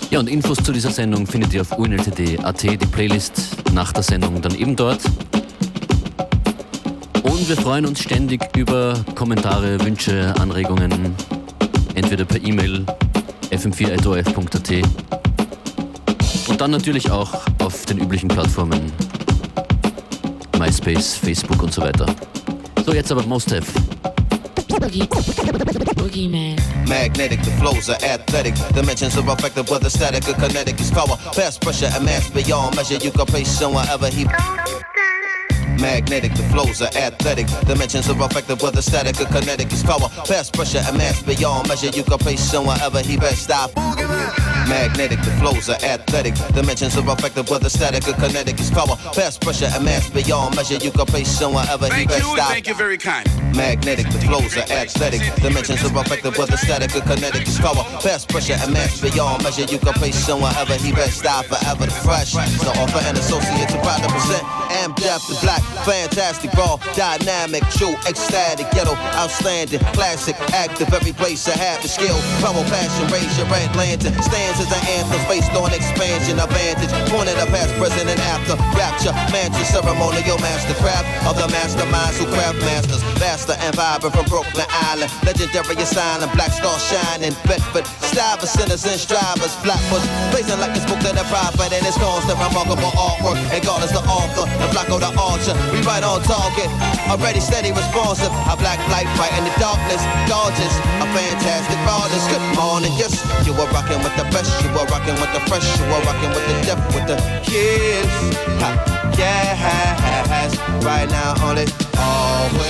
Ja, 0.09 0.21
und 0.21 0.31
Infos 0.31 0.57
zu 0.65 0.73
dieser 0.73 0.93
Sendung 0.93 1.27
findet 1.27 1.53
ihr 1.53 1.61
auf 1.61 1.73
unltd.at, 1.73 2.63
die 2.63 2.79
Playlist 2.79 3.35
nach 3.75 3.93
der 3.93 4.03
Sendung 4.03 4.41
dann 4.41 4.55
eben 4.55 4.75
dort. 4.75 5.03
Und 7.23 7.47
wir 7.47 7.57
freuen 7.59 7.85
uns 7.85 8.01
ständig 8.01 8.57
über 8.57 8.95
Kommentare, 9.15 9.79
Wünsche, 9.85 10.35
Anregungen, 10.41 11.15
entweder 11.95 12.25
per 12.25 12.43
E-Mail 12.43 12.87
fm4.orf.at 13.51 15.34
und 16.49 16.61
dann 16.61 16.71
natürlich 16.71 17.11
auch 17.11 17.31
auf 17.63 17.87
den 17.87 17.99
üblichen 17.99 18.29
Plattformen 18.29 18.93
MySpace, 20.59 21.17
Facebook 21.17 21.63
und 21.63 21.73
so 21.73 21.83
weiter. 21.83 22.07
So, 22.85 22.93
jetzt 22.93 23.11
aber 23.11 23.23
Mostef. 23.25 23.73
Boogie. 24.69 25.09
Boogeyman. 25.97 26.57
Magnetic, 26.87 27.43
the 27.45 27.51
flows 27.53 27.89
are 27.89 27.99
athletic. 28.05 28.55
Dimensions 28.75 29.17
are 29.17 29.33
effective, 29.33 29.69
whether 29.71 29.89
static 29.89 30.29
or 30.29 30.35
kinetic 30.35 30.79
is 30.81 30.91
power. 30.91 31.17
Fast 31.33 31.61
pressure 31.61 31.91
and 31.95 32.05
mass 32.05 32.31
beyond 32.31 32.77
measure. 32.77 32.99
You 33.03 33.11
can 33.11 33.27
place 33.27 33.63
on 33.63 33.75
wherever 33.75 34.09
he. 34.09 34.27
Magnetic, 35.81 36.33
the 36.35 36.43
flows 36.45 36.81
are 36.83 36.91
athletic. 36.97 37.47
Dimensions 37.67 38.09
are 38.09 38.25
effective, 38.25 38.63
whether 38.63 38.83
static 38.83 39.21
or 39.21 39.27
kinetic 39.27 39.73
is 39.73 39.83
power. 39.83 40.09
Fast 40.27 40.55
pressure 40.55 40.83
and 40.87 40.97
mass 40.97 41.23
beyond 41.23 41.69
measure. 41.69 41.89
You 41.89 42.05
can 42.05 42.19
place 42.19 42.53
wherever 42.53 43.01
he 43.01 43.17
best 43.17 43.43
stop. 43.45 43.75
Magnetic, 44.69 45.21
the 45.21 45.31
flows 45.41 45.69
are 45.69 45.83
athletic. 45.85 46.35
Dimensions 46.55 46.97
are 46.97 47.13
effective, 47.13 47.49
whether 47.51 47.69
static 47.69 48.07
or 48.09 48.15
kinetic 48.15 48.59
is 48.61 48.71
power. 48.71 48.97
Fast 49.15 49.41
pressure 49.41 49.69
and 49.73 49.85
mass 49.85 50.09
beyond 50.11 50.57
measure. 50.57 50.77
You 50.77 50.91
can 50.91 51.07
place 51.07 51.41
wherever 51.41 51.87
he 51.87 51.91
Thank 51.91 52.09
best 52.09 52.23
you, 52.23 52.31
and 52.31 52.39
stop. 52.39 52.51
thank 52.51 52.67
you 52.69 52.75
very 52.75 52.99
kind. 52.99 53.44
Magnetic, 53.55 54.11
the 54.11 54.19
flows 54.19 54.57
are 54.59 54.67
aesthetic. 54.67 55.23
Dimensions 55.39 55.79
are 55.87 55.95
effective, 56.03 56.37
whether 56.37 56.57
static 56.57 56.91
or 56.97 57.07
kinetic. 57.07 57.47
Is 57.47 57.59
power, 57.59 57.87
fast 58.03 58.29
pressure, 58.29 58.59
and 58.59 58.73
mass 58.73 59.01
beyond 59.01 59.43
measure. 59.45 59.63
You 59.71 59.79
can 59.79 59.95
place 59.95 60.19
someone 60.19 60.55
ever, 60.59 60.75
he 60.75 60.91
best 60.91 61.23
style 61.23 61.45
forever. 61.47 61.87
The 61.87 61.95
fresh, 62.03 62.35
so 62.35 62.71
offer 62.83 62.99
an 63.07 63.15
associate 63.17 63.71
to 63.71 63.79
proud 63.79 64.03
to 64.03 64.11
present. 64.11 64.43
Am 64.83 64.91
deaf 64.99 65.23
to 65.31 65.39
black, 65.39 65.63
fantastic, 65.87 66.51
raw, 66.59 66.83
dynamic, 66.99 67.63
true, 67.79 67.95
ecstatic, 68.11 68.67
ghetto, 68.75 68.99
outstanding, 69.15 69.81
classic, 69.95 70.35
active. 70.51 70.93
Every 70.93 71.13
place 71.15 71.47
I 71.47 71.55
have 71.55 71.81
the 71.83 71.89
skill, 71.89 72.19
power, 72.43 72.59
passion, 72.67 73.07
raise 73.15 73.31
your 73.39 73.47
red 73.47 73.71
lantern. 73.79 74.19
Stands 74.19 74.59
as 74.59 74.71
an 74.75 74.83
anthem, 74.99 75.23
based 75.31 75.55
on 75.55 75.71
expansion, 75.71 76.43
advantage. 76.43 76.91
Pointed 77.15 77.39
up 77.39 77.49
past, 77.55 77.71
present, 77.79 78.11
and 78.11 78.21
after. 78.35 78.59
Rapture, 78.75 79.15
mantra, 79.31 79.63
ceremonial 79.63 80.43
mastercraft 80.43 81.07
of 81.31 81.39
the 81.39 81.47
masterminds 81.55 82.19
who 82.19 82.27
craft 82.35 82.59
masters. 82.67 83.03
Faster 83.45 83.61
and 83.61 83.77
vibrant 83.77 84.17
from 84.17 84.25
Brooklyn 84.33 84.65
Island. 84.89 85.13
Legendary 85.21 85.77
asylum, 85.77 86.33
black 86.33 86.49
star 86.49 86.73
shining. 86.81 87.37
Bedford, 87.45 87.85
Stivers, 88.01 88.49
sinners 88.49 88.85
and 88.89 88.97
strivers. 88.97 89.53
Flatbush, 89.61 90.01
blazing 90.33 90.57
like 90.65 90.73
it's 90.73 90.89
booked 90.89 91.05
in 91.05 91.13
the 91.13 91.29
prophet. 91.29 91.69
And 91.69 91.85
it's 91.85 92.01
constant, 92.01 92.41
remarkable 92.41 92.89
artwork. 92.97 93.37
And 93.53 93.61
God 93.61 93.85
is 93.85 93.93
the 93.93 94.01
author, 94.09 94.49
and 94.49 94.71
Blacko 94.73 94.97
the 94.97 95.13
archer. 95.21 95.53
We 95.77 95.85
right 95.85 96.01
on 96.01 96.25
target, 96.25 96.73
already 97.13 97.45
steady, 97.45 97.69
responsive. 97.69 98.33
A 98.49 98.57
black 98.57 98.81
light 98.89 99.13
right 99.21 99.35
in 99.37 99.45
the 99.45 99.53
darkness. 99.61 100.01
Gorgeous, 100.25 100.75
a 101.05 101.07
fantastic 101.13 101.81
artist. 101.85 102.25
Good 102.33 102.49
morning, 102.57 102.97
yes. 102.97 103.13
You 103.45 103.53
were 103.53 103.69
rocking 103.77 104.01
with 104.01 104.17
the 104.17 104.25
best, 104.33 104.49
you 104.65 104.73
were 104.73 104.89
rocking 104.89 105.21
with 105.21 105.33
the 105.37 105.45
fresh, 105.53 105.69
you 105.77 105.85
were 105.93 106.01
rocking 106.09 106.33
with 106.33 106.49
the 106.49 106.57
depth, 106.65 106.89
with 106.97 107.05
the 107.13 107.21
kids. 107.45 108.09
Ha, 108.65 109.04
yes, 109.19 110.57
right 110.85 111.09
now 111.09 111.35
only, 111.43 111.67
always. 111.99 112.63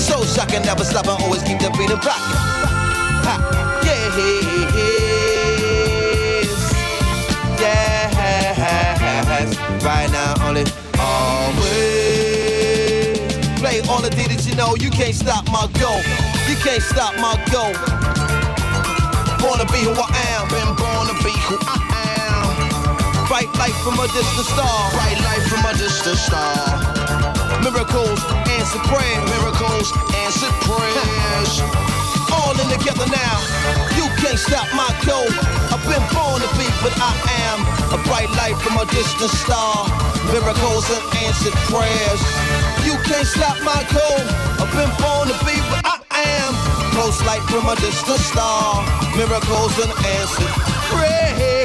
So 0.00 0.24
shocking, 0.24 0.62
never 0.62 0.84
stop, 0.84 1.06
and 1.06 1.22
always 1.22 1.42
keep 1.42 1.58
the 1.58 1.70
beat 1.78 1.90
and 1.90 2.04
rocking. 2.04 2.36
Ha, 3.26 3.36
yes, 3.84 4.14
yes, 7.60 9.56
right 9.84 10.10
now 10.10 10.34
only, 10.46 10.64
always. 10.98 12.14
Play 13.60 13.80
all 13.88 14.02
the 14.02 14.10
D 14.10 14.26
that 14.28 14.46
you 14.46 14.54
know, 14.56 14.74
you 14.76 14.90
can't 14.90 15.14
stop 15.14 15.46
my 15.46 15.68
go. 15.80 16.00
You 16.48 16.56
can't 16.56 16.82
stop 16.82 17.14
my 17.16 17.36
go. 17.50 17.72
Born 19.40 19.58
to 19.58 19.66
be 19.72 19.80
who 19.80 19.92
I 19.92 20.02
am, 20.36 20.48
been 20.48 20.74
born 20.76 21.06
to 21.08 21.14
be 21.24 21.32
who 21.48 21.56
I. 21.60 21.83
Bright 23.34 23.50
light 23.58 23.74
from 23.82 23.98
a 23.98 24.06
distant 24.14 24.46
star, 24.46 24.78
bright 24.94 25.18
light 25.26 25.42
from 25.50 25.66
a 25.66 25.74
distant 25.74 26.14
star. 26.22 26.54
Miracles 27.66 28.22
answer 28.46 28.78
prayers, 28.86 29.26
miracles 29.26 29.90
answer 30.22 30.46
prayers. 30.62 31.50
All 32.30 32.54
in 32.54 32.70
together 32.70 33.10
now, 33.10 33.36
you 33.98 34.06
can't 34.22 34.38
stop 34.38 34.70
my 34.70 34.86
goal. 35.02 35.26
I've 35.74 35.82
been 35.82 36.06
born 36.14 36.46
to 36.46 36.50
be, 36.54 36.70
but 36.78 36.94
I 36.94 37.10
am 37.50 37.58
a 37.90 37.98
bright 38.06 38.30
light 38.38 38.54
from 38.62 38.78
a 38.78 38.86
distant 38.94 39.34
star. 39.34 39.82
Miracles 40.30 40.86
and 40.94 41.02
answered 41.26 41.58
prayers. 41.66 42.22
You 42.86 42.94
can't 43.02 43.26
stop 43.26 43.58
my 43.66 43.82
goal. 43.90 44.22
I've 44.62 44.70
been 44.70 44.94
born 45.02 45.26
to 45.26 45.36
be, 45.42 45.58
but 45.74 45.82
I 45.82 45.98
am 46.38 46.54
close 46.94 47.18
light 47.26 47.42
from 47.50 47.66
a 47.66 47.74
distant 47.82 48.22
star. 48.30 48.78
Miracles 49.18 49.74
and 49.82 49.90
answered 50.22 50.54
prayers. 50.86 51.63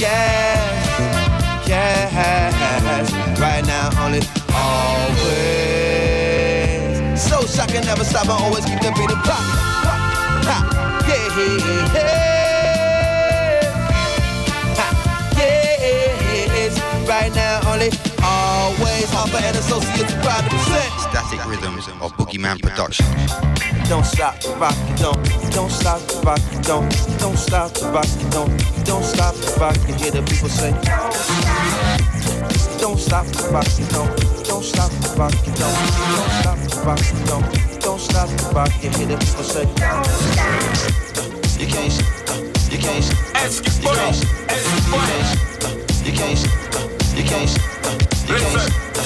Yes, 0.00 1.68
yes, 1.68 3.12
right 3.38 3.64
now 3.66 3.90
only 4.02 4.20
always. 4.54 5.20
So 7.20 7.44
shocking, 7.46 7.84
never 7.84 8.04
stop, 8.04 8.26
I 8.30 8.42
always 8.42 8.64
keep 8.64 8.80
the 8.80 8.92
beat 8.96 9.10
pop, 9.10 9.44
pop, 9.84 10.44
pop, 10.46 10.72
yeah, 11.06 11.36
yeah, 11.36 11.88
ha, 11.88 12.19
always. 19.00 19.14
Alpha 19.14 19.38
and 19.46 19.56
Associates 19.56 20.14
proud 20.14 20.42
to 20.44 20.50
present. 20.50 20.92
Static 21.00 21.46
Rhythms 21.46 21.88
of 22.00 22.12
Boogeyman 22.16 22.60
Production. 22.62 23.06
Don't 23.88 24.04
stop 24.04 24.40
the 24.40 24.50
rock, 24.56 24.76
you 24.88 24.96
don't, 24.96 25.18
don't 25.52 25.70
stop 25.70 26.00
the 26.00 26.20
rock, 26.24 26.40
you 26.52 26.60
don't, 26.62 27.18
don't 27.18 27.36
stop 27.36 27.72
the 27.72 27.86
rock, 27.90 28.06
you 28.22 28.30
don't, 28.30 28.84
don't 28.84 29.04
stop 29.04 29.34
the 29.34 29.56
rock. 29.58 29.76
You 29.88 29.94
hear 29.94 30.10
the 30.12 30.22
people 30.22 30.48
say, 30.48 30.70
don't 32.78 32.98
stop 32.98 33.26
the 33.26 33.48
rock, 33.50 33.66
you 33.78 33.86
don't, 33.86 34.10
don't 34.44 34.62
stop 34.62 34.90
the 34.90 35.08
rock, 35.18 35.34
you 35.46 35.52
don't, 35.58 35.74
don't 36.14 36.30
stop 36.38 36.58
the 36.58 36.80
rock, 36.86 37.02
you 37.10 37.24
don't, 37.26 37.80
don't 37.80 38.00
stop 38.00 38.28
the 38.28 38.52
rock. 38.54 38.70
You 38.82 38.90
hear 38.90 39.06
the 39.06 39.18
people 39.18 39.44
say, 39.44 39.66
you 41.58 41.66
can't, 41.66 41.98
you 42.70 42.78
can't, 42.78 42.78
you 42.78 42.78
can't, 42.78 43.06
you 43.72 43.88
can't, 43.88 44.06
you 46.06 46.12
can't, 46.12 46.89
you 47.20 47.28
can't, 47.28 47.52
uh, 47.84 47.92
you 48.24 48.40
can't. 48.40 48.56
Uh, 48.56 49.04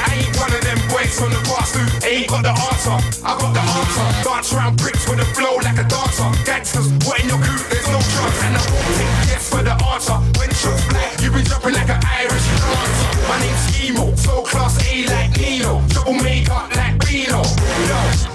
I 0.00 0.24
ain't 0.24 0.32
one 0.40 0.52
of 0.56 0.62
them 0.64 0.80
boys 0.88 1.12
from 1.12 1.28
the 1.28 1.42
past 1.44 1.76
who 1.76 1.84
ain't 2.08 2.28
got 2.32 2.40
the 2.40 2.54
answer. 2.56 2.96
I 3.20 3.36
got 3.36 3.52
the 3.52 3.60
answer. 3.60 4.06
Dance 4.24 4.52
around 4.56 4.80
bricks 4.80 5.04
with 5.04 5.20
a 5.20 5.28
flow 5.36 5.60
like 5.60 5.76
a 5.76 5.84
dancer. 5.84 6.24
Gangsters, 6.48 6.88
what 7.04 7.20
in 7.20 7.28
your 7.28 7.36
group? 7.36 7.60
There's 7.68 7.84
no 7.92 8.00
chance. 8.00 8.40
And 8.40 8.56
I 8.56 8.62
won't 8.72 8.88
take 8.96 9.12
yes 9.28 9.44
for 9.52 9.60
the 9.60 9.76
answer. 9.76 10.16
When 10.40 10.48
shots 10.56 10.80
black, 10.88 11.20
you 11.20 11.28
be 11.28 11.44
jumping 11.44 11.76
like 11.76 11.92
an 11.92 12.00
Irish 12.08 12.46
dancer. 12.56 13.08
My 13.28 13.36
name's 13.36 13.64
Emo, 13.84 14.16
so 14.16 14.40
class 14.40 14.80
A 14.88 15.04
like 15.12 15.36
Nino. 15.36 15.84
Double 15.92 16.16
makeup 16.16 16.72
like. 16.72 16.90
Yo, 17.10 17.42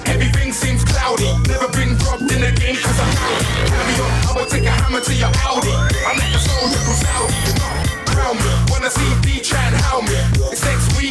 everything 0.05 0.51
seems 0.51 0.83
cloudy. 0.83 1.25
Never 1.49 1.69
been 1.73 1.97
dropped 1.97 2.21
in 2.21 2.41
the 2.43 2.53
game 2.53 2.75
cause 2.75 2.99
I'm 2.99 3.09
rowdy. 3.17 3.45
Carry 3.65 3.95
on, 4.03 4.11
I 4.27 4.31
will 4.35 4.45
take 4.45 4.65
a 4.65 4.69
hammer 4.69 5.01
to 5.01 5.13
your 5.13 5.31
Audi. 5.41 5.73
I'm 6.05 6.17
like 6.17 6.33
the 6.33 6.39
soldier 6.39 6.81
from 6.85 6.95
Saudi. 7.01 7.84
Round 8.17 8.39
me. 8.39 8.51
Wanna 8.71 8.89
see 8.89 9.11
D 9.21 9.39
try 9.41 9.61
and 9.67 9.75
me. 10.07 10.17
It's 10.51 10.63
next 10.63 10.97
week 10.97 11.04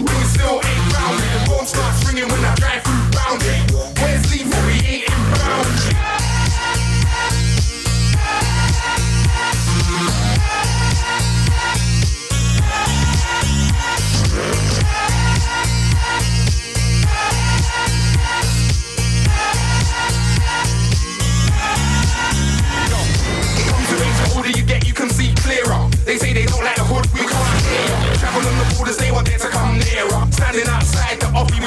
on 28.46 28.58
the 28.58 28.74
borders, 28.76 28.96
they 28.96 29.10
want 29.10 29.26
there 29.26 29.38
to 29.38 29.48
come 29.48 29.78
nearer. 29.78 30.20
Standing 30.30 30.68
outside 30.68 31.20
the 31.20 31.26
offie, 31.32 31.63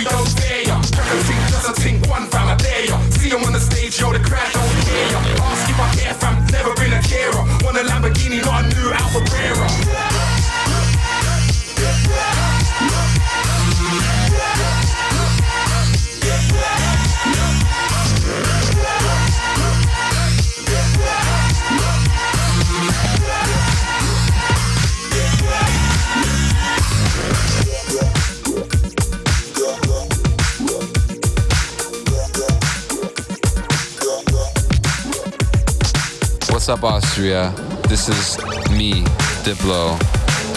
What's 36.68 36.84
up, 36.84 36.92
Austria? 36.96 37.54
This 37.88 38.10
is 38.10 38.38
me, 38.72 39.04
Diplo. 39.46 39.98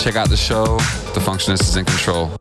Check 0.03 0.17
out 0.17 0.29
the 0.29 0.37
show. 0.37 0.65
The 1.15 1.21
Functionist 1.21 1.61
is 1.61 1.77
in 1.77 1.85
control. 1.85 2.33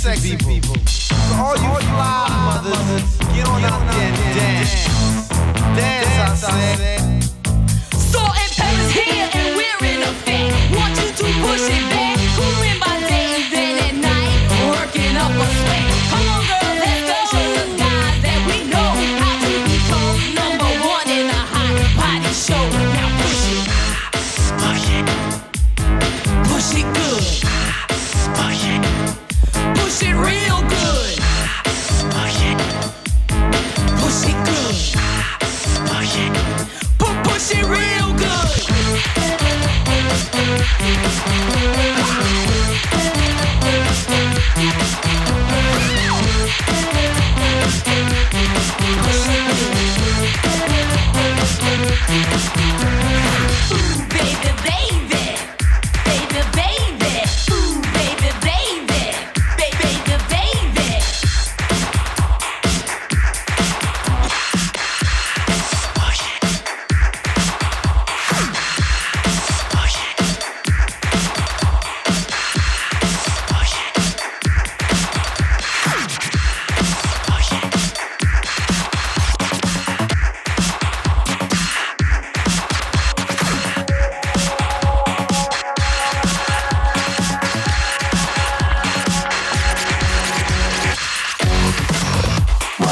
sexy 0.00 0.34
people. 0.38 0.79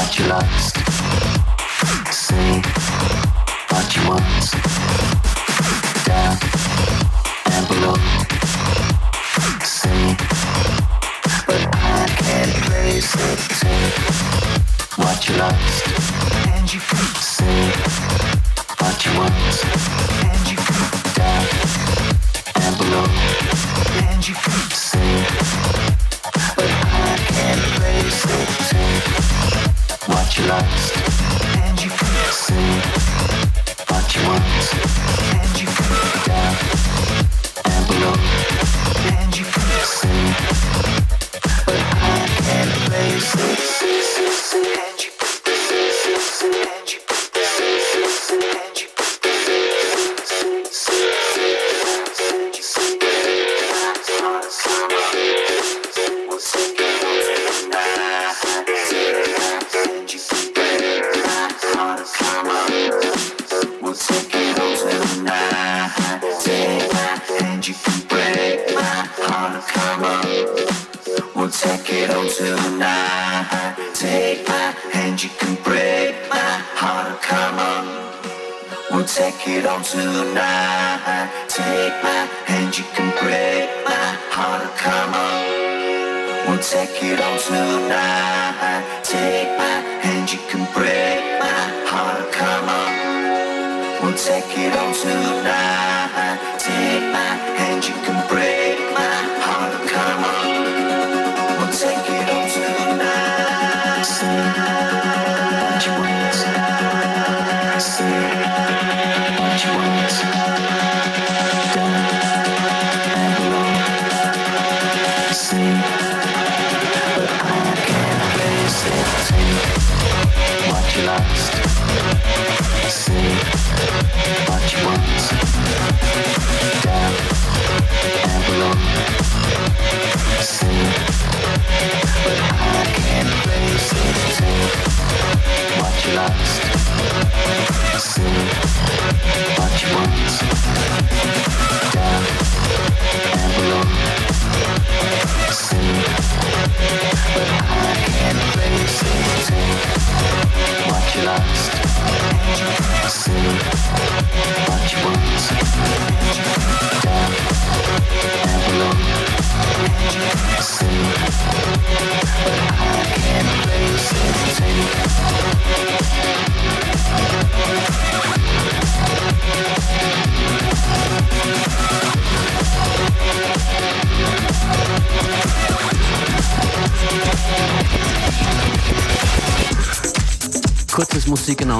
what 0.09 0.17
you 0.17 0.25
like. 0.25 2.11
Say 2.11 2.61
what 3.69 3.95
you 3.95 4.09
want. 4.09 4.58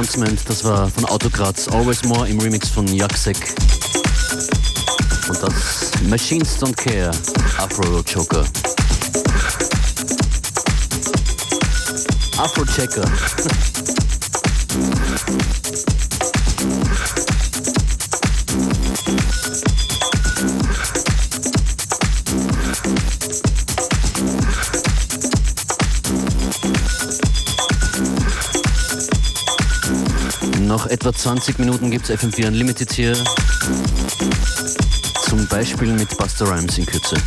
Announcement, 0.09 0.49
das 0.49 0.63
war 0.63 0.89
von 0.89 1.05
Autokratz 1.05 1.67
Always 1.67 2.03
More 2.03 2.27
im 2.27 2.39
Remix 2.39 2.69
von 2.69 2.87
Jaksek. 2.87 3.37
Und 5.27 5.43
das 5.43 5.91
Machines 6.03 6.57
Don't 6.59 6.75
Care, 6.75 7.11
Afro 7.57 8.01
Joker. 8.01 8.43
Afro 12.37 12.65
Checker. 12.65 13.05
Noch 30.79 30.87
etwa 30.87 31.11
20 31.11 31.59
Minuten 31.59 31.91
gibt 31.91 32.09
es 32.09 32.17
FM4 32.17 32.47
Unlimited 32.47 32.89
hier. 32.93 33.13
Zum 35.27 35.45
Beispiel 35.47 35.91
mit 35.91 36.17
Buster 36.17 36.49
Rhymes 36.49 36.77
in 36.77 36.85
Kürze. 36.85 37.17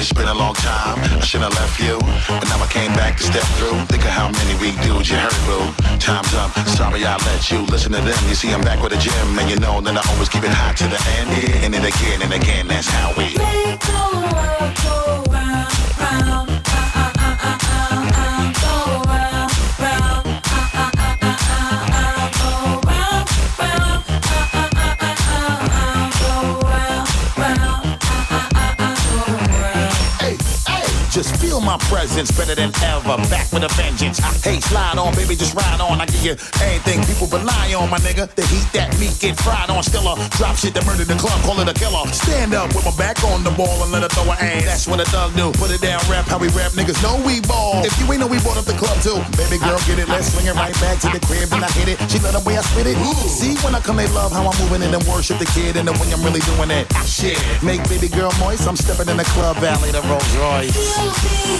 It's 0.00 0.14
been 0.14 0.28
a 0.28 0.34
long 0.34 0.54
time, 0.54 0.96
I 0.98 1.20
should 1.20 1.42
have 1.42 1.52
left 1.52 1.78
you. 1.78 1.98
But 2.26 2.48
now 2.48 2.56
I 2.56 2.66
came 2.72 2.90
back 2.94 3.18
to 3.18 3.22
step 3.22 3.44
through. 3.60 3.76
Think 3.84 4.02
of 4.02 4.08
how 4.08 4.30
many 4.30 4.58
weak 4.58 4.80
dudes 4.80 5.10
you 5.10 5.16
hurt, 5.16 5.36
boo 5.44 5.60
Time's 5.98 6.32
up, 6.32 6.56
sorry 6.66 7.04
I 7.04 7.18
let 7.28 7.50
you 7.50 7.66
listen 7.66 7.92
to 7.92 8.00
them. 8.00 8.16
You 8.26 8.34
see 8.34 8.50
I'm 8.50 8.62
back 8.62 8.82
with 8.82 8.94
a 8.94 8.96
gym 8.96 9.38
And 9.38 9.50
you 9.50 9.58
know 9.60 9.82
that 9.82 9.94
I 9.94 10.12
always 10.14 10.30
keep 10.30 10.42
it 10.42 10.56
hot 10.56 10.78
to 10.78 10.88
the 10.88 10.96
end. 11.20 11.28
And 11.64 11.74
then 11.74 11.84
again 11.84 12.22
and 12.22 12.32
again, 12.32 12.66
that's 12.66 12.88
how 12.88 13.12
we 13.12 13.36
Make 13.36 13.80
the 13.84 14.00
world 14.24 14.72
go 14.80 15.29
my 31.70 31.78
presence 31.86 32.34
better 32.34 32.58
than 32.58 32.74
ever. 32.82 33.14
Back 33.30 33.46
with 33.54 33.62
a 33.62 33.70
vengeance. 33.78 34.18
I 34.18 34.34
hate 34.42 34.62
slide 34.66 34.98
on, 34.98 35.14
baby, 35.14 35.38
just 35.38 35.54
ride 35.54 35.78
on. 35.78 36.02
I 36.02 36.06
give 36.10 36.26
you 36.26 36.34
anything 36.66 36.98
people 37.06 37.30
rely 37.30 37.70
on, 37.78 37.86
my 37.86 38.02
nigga. 38.02 38.26
The 38.34 38.42
heat 38.50 38.66
that 38.74 38.90
meat 38.98 39.14
get 39.22 39.38
fried 39.38 39.70
on. 39.70 39.78
Still 39.86 40.02
a 40.10 40.18
drop 40.34 40.58
shit 40.58 40.74
that 40.74 40.82
murder 40.82 41.06
the 41.06 41.14
club, 41.14 41.38
call 41.46 41.62
it 41.62 41.70
a 41.70 41.74
killer. 41.78 42.02
Stand 42.10 42.58
up 42.58 42.74
with 42.74 42.82
my 42.82 42.94
back 42.98 43.22
on 43.22 43.46
the 43.46 43.54
ball 43.54 43.86
and 43.86 43.94
let 43.94 44.02
her 44.02 44.10
throw 44.10 44.26
her 44.26 44.34
ass. 44.34 44.66
That's 44.66 44.86
what 44.90 44.98
a 44.98 45.06
thug 45.14 45.30
do. 45.38 45.54
Put 45.62 45.70
it 45.70 45.78
down, 45.78 46.02
rap 46.10 46.26
how 46.26 46.42
we 46.42 46.50
rap, 46.58 46.74
niggas 46.74 46.98
know 47.06 47.22
we 47.22 47.38
ball. 47.46 47.86
If 47.86 47.94
you 48.02 48.10
ain't 48.10 48.18
know 48.18 48.26
we 48.26 48.42
bought 48.42 48.58
up 48.58 48.66
the 48.66 48.74
club 48.74 48.98
too, 48.98 49.22
baby 49.38 49.62
girl, 49.62 49.78
get 49.86 50.02
it. 50.02 50.10
Let's 50.10 50.34
swing 50.34 50.50
it 50.50 50.58
right 50.58 50.74
back 50.82 50.98
to 51.06 51.08
the 51.14 51.22
crib 51.22 51.54
and 51.54 51.62
I 51.62 51.70
hit 51.78 51.86
it. 51.86 52.02
She 52.10 52.18
love 52.18 52.34
the 52.34 52.42
way 52.42 52.58
I 52.58 52.66
spit 52.66 52.90
it. 52.90 52.98
Ooh. 52.98 53.14
See 53.30 53.54
when 53.62 53.78
I 53.78 53.80
come, 53.80 53.94
they 53.94 54.10
love 54.10 54.34
how 54.34 54.42
I'm 54.42 54.56
moving 54.58 54.82
and 54.82 54.90
then 54.90 55.06
worship 55.06 55.38
the 55.38 55.46
kid 55.54 55.78
and 55.78 55.86
the 55.86 55.94
way 56.02 56.10
I'm 56.10 56.22
really 56.26 56.42
doing 56.50 56.74
it. 56.74 56.90
Ah, 56.98 57.06
shit, 57.06 57.38
make 57.62 57.78
baby 57.86 58.10
girl 58.10 58.34
moist. 58.42 58.66
I'm 58.66 58.74
stepping 58.74 59.06
in 59.06 59.22
the 59.22 59.28
club, 59.38 59.62
valley, 59.62 59.94
the 59.94 60.02
Rolls 60.10 60.34
Royce. 60.34 61.59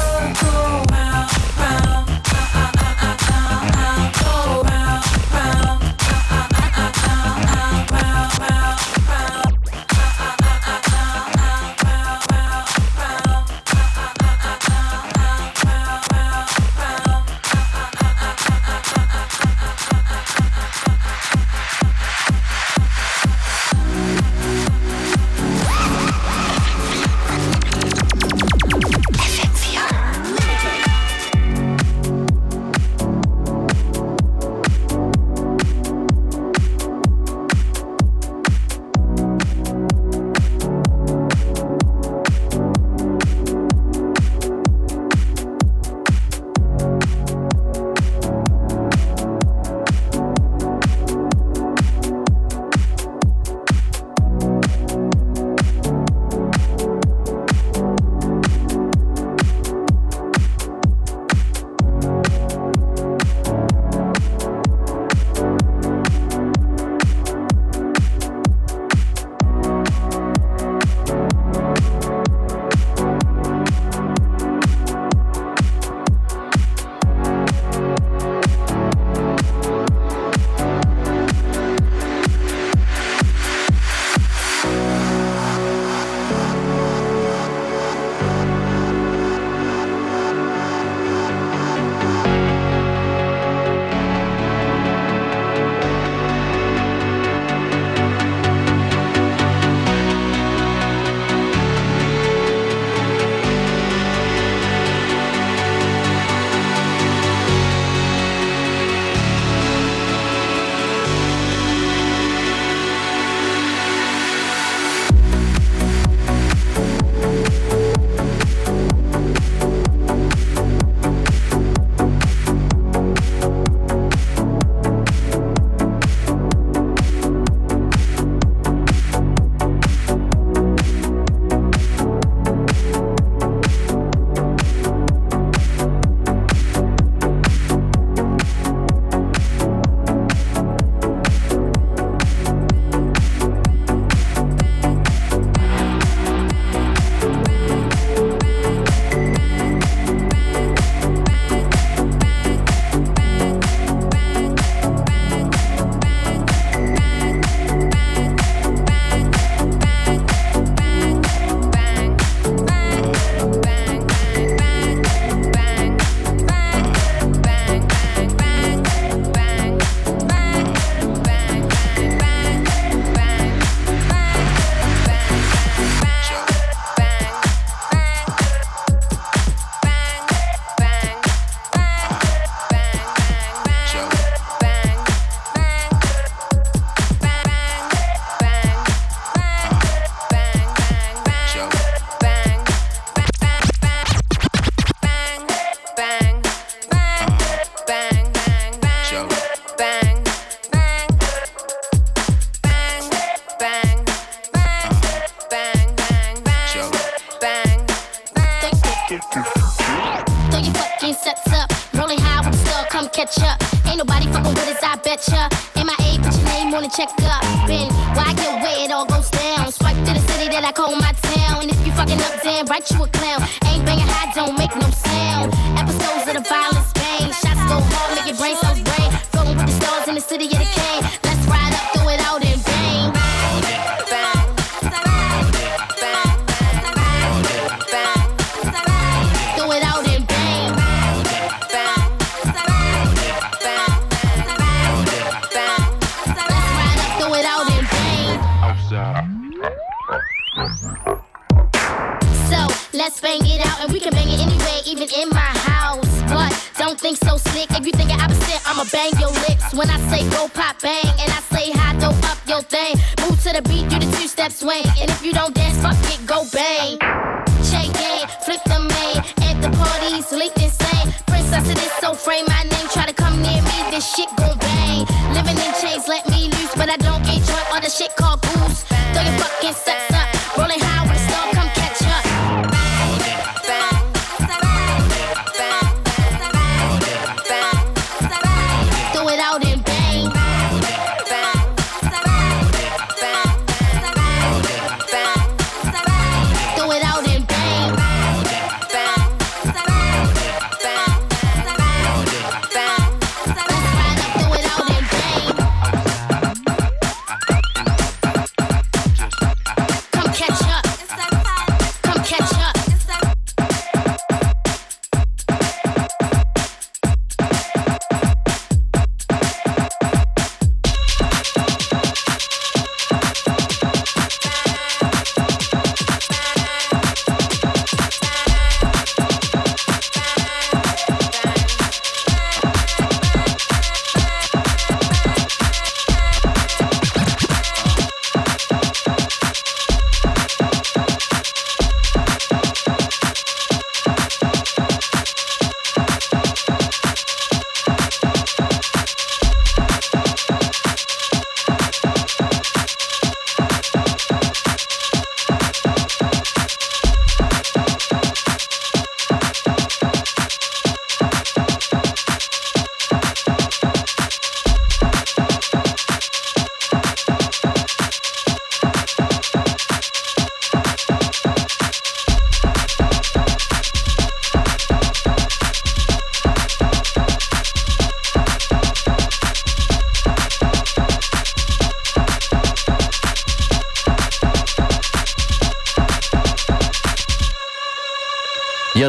when 259.81 259.89
I 259.89 260.10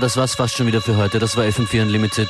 das 0.02 0.16
war's 0.16 0.34
fast 0.34 0.56
schon 0.56 0.66
wieder 0.66 0.82
für 0.82 0.96
heute. 0.96 1.20
Das 1.20 1.36
war 1.36 1.44
FM4 1.44 1.82
Unlimited. 1.82 2.28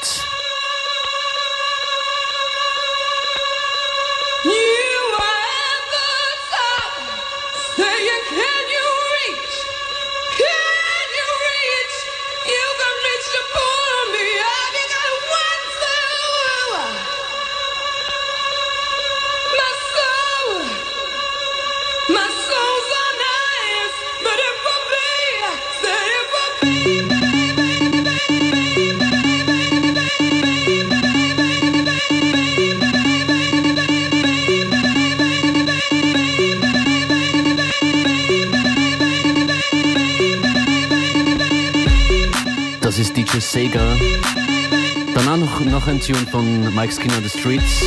Tune 46.06 46.26
von 46.26 46.74
Mike 46.74 46.92
Skinner 46.92 47.20
The 47.22 47.28
Streets. 47.28 47.82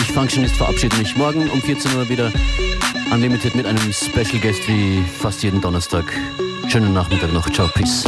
Ich 0.00 0.12
Functionist 0.12 0.56
verabschiede 0.56 0.96
mich 0.96 1.14
morgen 1.16 1.48
um 1.50 1.62
14 1.62 1.94
Uhr 1.96 2.08
wieder 2.08 2.32
Unlimited 3.12 3.54
mit 3.54 3.66
einem 3.66 3.92
Special 3.92 4.40
Guest 4.40 4.66
wie 4.66 5.00
fast 5.02 5.44
jeden 5.44 5.60
Donnerstag. 5.60 6.04
Schönen 6.68 6.92
Nachmittag 6.92 7.32
noch. 7.32 7.48
Ciao, 7.50 7.68
Peace. 7.68 8.04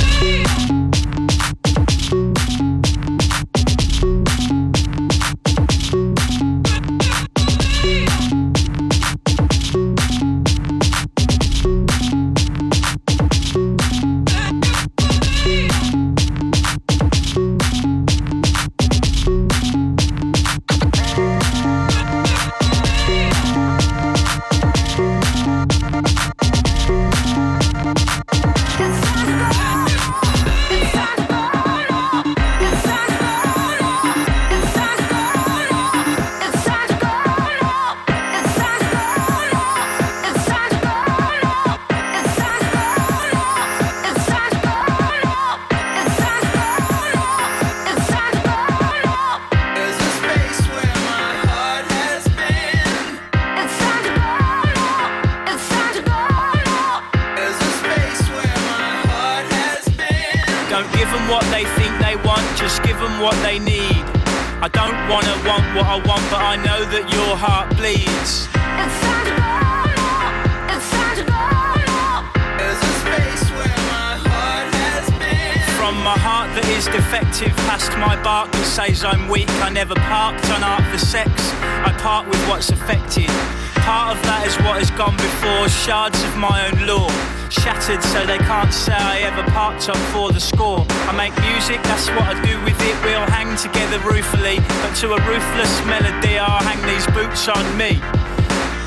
Hang 96.47 96.80
these 96.88 97.07
boots 97.12 97.49
on 97.49 97.64
me. 97.76 98.01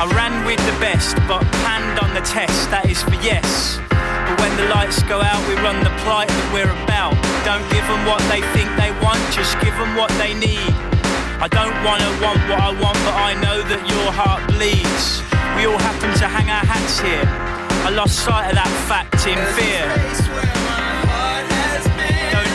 I 0.01 0.09
ran 0.17 0.45
with 0.45 0.57
the 0.65 0.73
best, 0.81 1.15
but 1.27 1.45
panned 1.61 1.99
on 1.99 2.13
the 2.17 2.25
test, 2.25 2.69
that 2.73 2.89
is 2.89 3.03
for 3.03 3.13
yes. 3.21 3.77
But 3.89 4.41
when 4.41 4.53
the 4.57 4.65
lights 4.73 5.03
go 5.05 5.21
out, 5.21 5.41
we 5.45 5.53
run 5.61 5.77
the 5.85 5.93
plight 6.01 6.27
that 6.29 6.47
we're 6.49 6.73
about. 6.83 7.13
Don't 7.45 7.65
give 7.69 7.85
them 7.85 8.01
what 8.09 8.21
they 8.31 8.41
think 8.57 8.73
they 8.73 8.89
want, 9.05 9.21
just 9.29 9.53
give 9.61 9.75
them 9.77 9.93
what 9.93 10.09
they 10.17 10.33
need. 10.33 10.73
I 11.37 11.47
don't 11.51 11.77
wanna 11.85 12.09
want 12.23 12.41
what 12.49 12.57
I 12.57 12.71
want, 12.73 12.97
but 13.05 13.15
I 13.21 13.37
know 13.37 13.61
that 13.61 13.81
your 13.85 14.09
heart 14.09 14.41
bleeds. 14.49 15.21
We 15.53 15.69
all 15.69 15.77
happen 15.77 16.09
to 16.09 16.25
hang 16.25 16.49
our 16.49 16.65
hats 16.65 16.97
here. 16.97 17.27
I 17.85 17.93
lost 17.93 18.17
sight 18.25 18.49
of 18.49 18.55
that 18.55 18.73
fact 18.89 19.27
in 19.29 19.37
fear. 19.53 20.32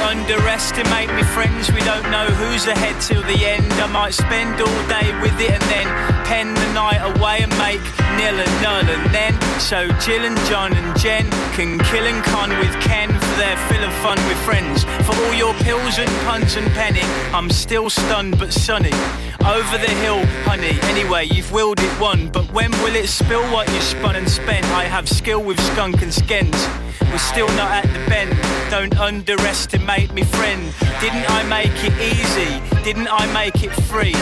Underestimate 0.02 1.12
me, 1.14 1.22
friends. 1.22 1.72
We 1.72 1.80
don't 1.80 2.08
know 2.10 2.26
who's 2.26 2.66
ahead 2.66 3.00
till 3.00 3.22
the 3.22 3.44
end. 3.44 3.70
I 3.74 3.86
might 3.86 4.14
spend 4.14 4.60
all 4.60 4.80
day 4.88 5.10
with 5.20 5.38
it 5.40 5.50
and 5.50 5.62
then 5.62 5.86
pen 6.24 6.54
the 6.54 6.72
night 6.72 7.02
away 7.16 7.40
and 7.42 7.52
make 7.58 7.82
nil 8.16 8.38
and 8.38 8.62
null 8.62 8.86
and 8.88 9.14
then. 9.14 9.34
So 9.60 9.88
Jill 9.98 10.24
and 10.24 10.38
John 10.46 10.72
and 10.72 10.98
Jen 10.98 11.28
can 11.56 11.78
kill 11.90 12.06
and 12.06 12.22
con 12.24 12.50
with 12.58 12.74
Ken 12.80 13.08
for 13.08 13.36
their 13.36 13.56
fill 13.68 13.84
of 13.84 13.92
fun 14.04 14.18
with 14.28 14.38
friends. 14.44 14.84
For 15.06 15.14
all 15.14 15.34
your 15.34 15.54
pills 15.64 15.98
and 15.98 16.10
puns 16.26 16.56
and 16.56 16.66
penny, 16.72 17.02
I'm 17.32 17.50
still 17.50 17.90
stunned 17.90 18.38
but 18.38 18.52
sunny. 18.52 18.92
Over 19.44 19.78
the 19.78 19.90
hill, 20.02 20.24
honey. 20.44 20.78
Anyway, 20.82 21.26
you've 21.26 21.50
willed 21.52 21.80
it 21.80 21.90
one, 22.00 22.28
but 22.28 22.50
when 22.52 22.70
will 22.82 22.94
it 22.94 23.08
spill 23.08 23.42
what 23.52 23.68
you 23.72 23.80
spun 23.80 24.16
and 24.16 24.28
spent? 24.28 24.64
I 24.66 24.84
have 24.84 25.08
skill 25.08 25.42
with 25.42 25.58
skunk 25.72 26.02
and 26.02 26.12
skins. 26.12 26.68
We're 27.10 27.18
still 27.18 27.48
not 27.48 27.70
at 27.70 27.84
the 27.84 28.10
bend. 28.10 28.36
Don't 28.70 28.98
underestimate 28.98 30.12
me, 30.12 30.24
friend. 30.24 30.62
Didn't 31.00 31.30
I 31.30 31.42
make 31.44 31.72
it 31.82 31.94
easy? 32.00 32.82
Didn't 32.82 33.08
I 33.10 33.24
make 33.32 33.64
it 33.64 33.72
free? 33.88 34.14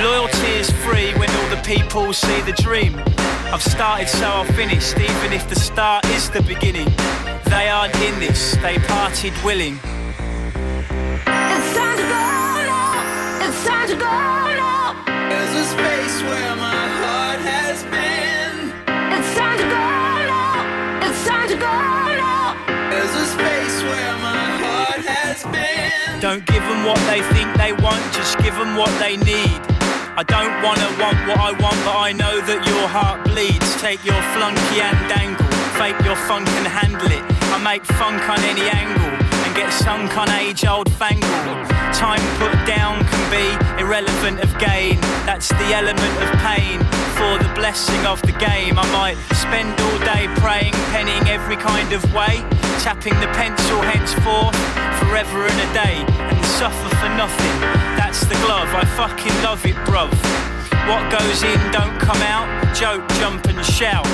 Loyalty 0.00 0.52
is 0.52 0.70
free 0.84 1.12
when 1.18 1.28
all 1.30 1.48
the 1.50 1.60
people 1.62 2.12
see 2.12 2.40
the 2.42 2.52
dream. 2.52 2.98
I've 3.52 3.62
started, 3.62 4.08
so 4.08 4.26
I'll 4.26 4.52
finish, 4.54 4.94
even 4.94 5.32
if 5.32 5.48
the 5.48 5.56
start 5.56 6.06
is 6.06 6.30
the 6.30 6.42
beginning. 6.42 6.88
They 7.44 7.68
aren't 7.68 7.94
in 7.96 8.18
this, 8.18 8.56
they 8.62 8.78
parted 8.78 9.34
willing. 9.44 9.78
It's 13.44 13.66
time 13.66 13.88
to 13.88 13.96
go 13.96 14.06
now. 14.06 14.94
It's 14.94 15.10
time 15.10 15.10
to 15.10 15.10
go 15.10 15.10
now. 15.10 15.26
There's 15.26 15.54
a 15.58 15.66
space 15.74 16.16
where 16.22 16.54
my 16.54 16.84
heart 17.02 17.40
has 17.42 17.82
been. 17.90 18.70
It's 19.18 19.34
time 19.34 19.58
to 19.58 19.66
go 19.66 19.86
now. 20.30 21.02
It's 21.02 21.22
time 21.26 21.48
to 21.50 21.58
go 21.58 21.76
now. 22.22 22.54
There's 22.86 23.14
a 23.18 23.26
space 23.34 23.76
where 23.82 24.14
my 24.22 24.46
heart 24.62 25.02
has 25.10 25.42
been. 25.50 26.20
Don't 26.20 26.46
give 26.46 26.62
them 26.62 26.86
what 26.86 27.02
they 27.10 27.20
think 27.34 27.50
they 27.58 27.72
want, 27.82 27.98
just 28.14 28.38
give 28.38 28.54
them 28.54 28.76
what 28.76 28.94
they 29.02 29.16
need. 29.18 29.58
I 30.14 30.22
don't 30.22 30.62
wanna 30.62 30.86
want 31.02 31.18
what 31.26 31.42
I 31.42 31.50
want, 31.58 31.78
but 31.82 31.98
I 31.98 32.12
know 32.12 32.38
that 32.46 32.62
your 32.62 32.86
heart 32.86 33.26
bleeds. 33.26 33.74
Take 33.82 34.04
your 34.06 34.22
flunky 34.38 34.78
and 34.86 34.98
dangle, 35.10 35.50
fake 35.82 35.98
your 36.06 36.16
funk 36.30 36.46
and 36.62 36.66
handle 36.70 37.10
it. 37.10 37.24
I 37.50 37.58
make 37.58 37.82
funk 37.98 38.22
on 38.30 38.38
any 38.46 38.70
angle 38.70 39.41
and 39.52 39.56
get 39.56 39.72
sunk 39.72 40.16
on 40.16 40.28
age 40.30 40.64
old 40.64 40.88
fangle. 40.90 41.68
Time 41.92 42.22
put 42.38 42.52
down 42.66 43.04
can 43.04 43.24
be 43.30 43.82
irrelevant 43.82 44.40
of 44.40 44.50
gain. 44.58 45.00
That's 45.26 45.48
the 45.48 45.74
element 45.74 46.14
of 46.22 46.30
pain 46.40 46.80
for 47.16 47.42
the 47.42 47.50
blessing 47.54 48.04
of 48.06 48.20
the 48.22 48.32
game. 48.32 48.78
I 48.78 48.86
might 48.92 49.16
spend 49.36 49.78
all 49.80 49.98
day 50.00 50.28
praying, 50.36 50.72
penning 50.92 51.22
every 51.28 51.56
kind 51.56 51.92
of 51.92 52.02
way, 52.14 52.44
tapping 52.80 53.18
the 53.20 53.28
pencil 53.38 53.80
henceforth, 53.82 54.56
forever 55.00 55.46
and 55.46 55.60
a 55.60 55.70
day, 55.74 55.96
and 56.06 56.44
suffer 56.44 56.88
for 56.96 57.10
nothing. 57.16 57.56
That's 57.96 58.24
the 58.24 58.36
glove, 58.46 58.68
I 58.72 58.84
fucking 58.96 59.36
love 59.42 59.64
it, 59.66 59.76
bruv. 59.88 60.12
What 60.88 61.02
goes 61.12 61.42
in 61.42 61.58
don't 61.72 61.98
come 62.00 62.22
out, 62.22 62.48
joke, 62.74 63.06
jump 63.20 63.46
and 63.46 63.64
shout. 63.64 64.06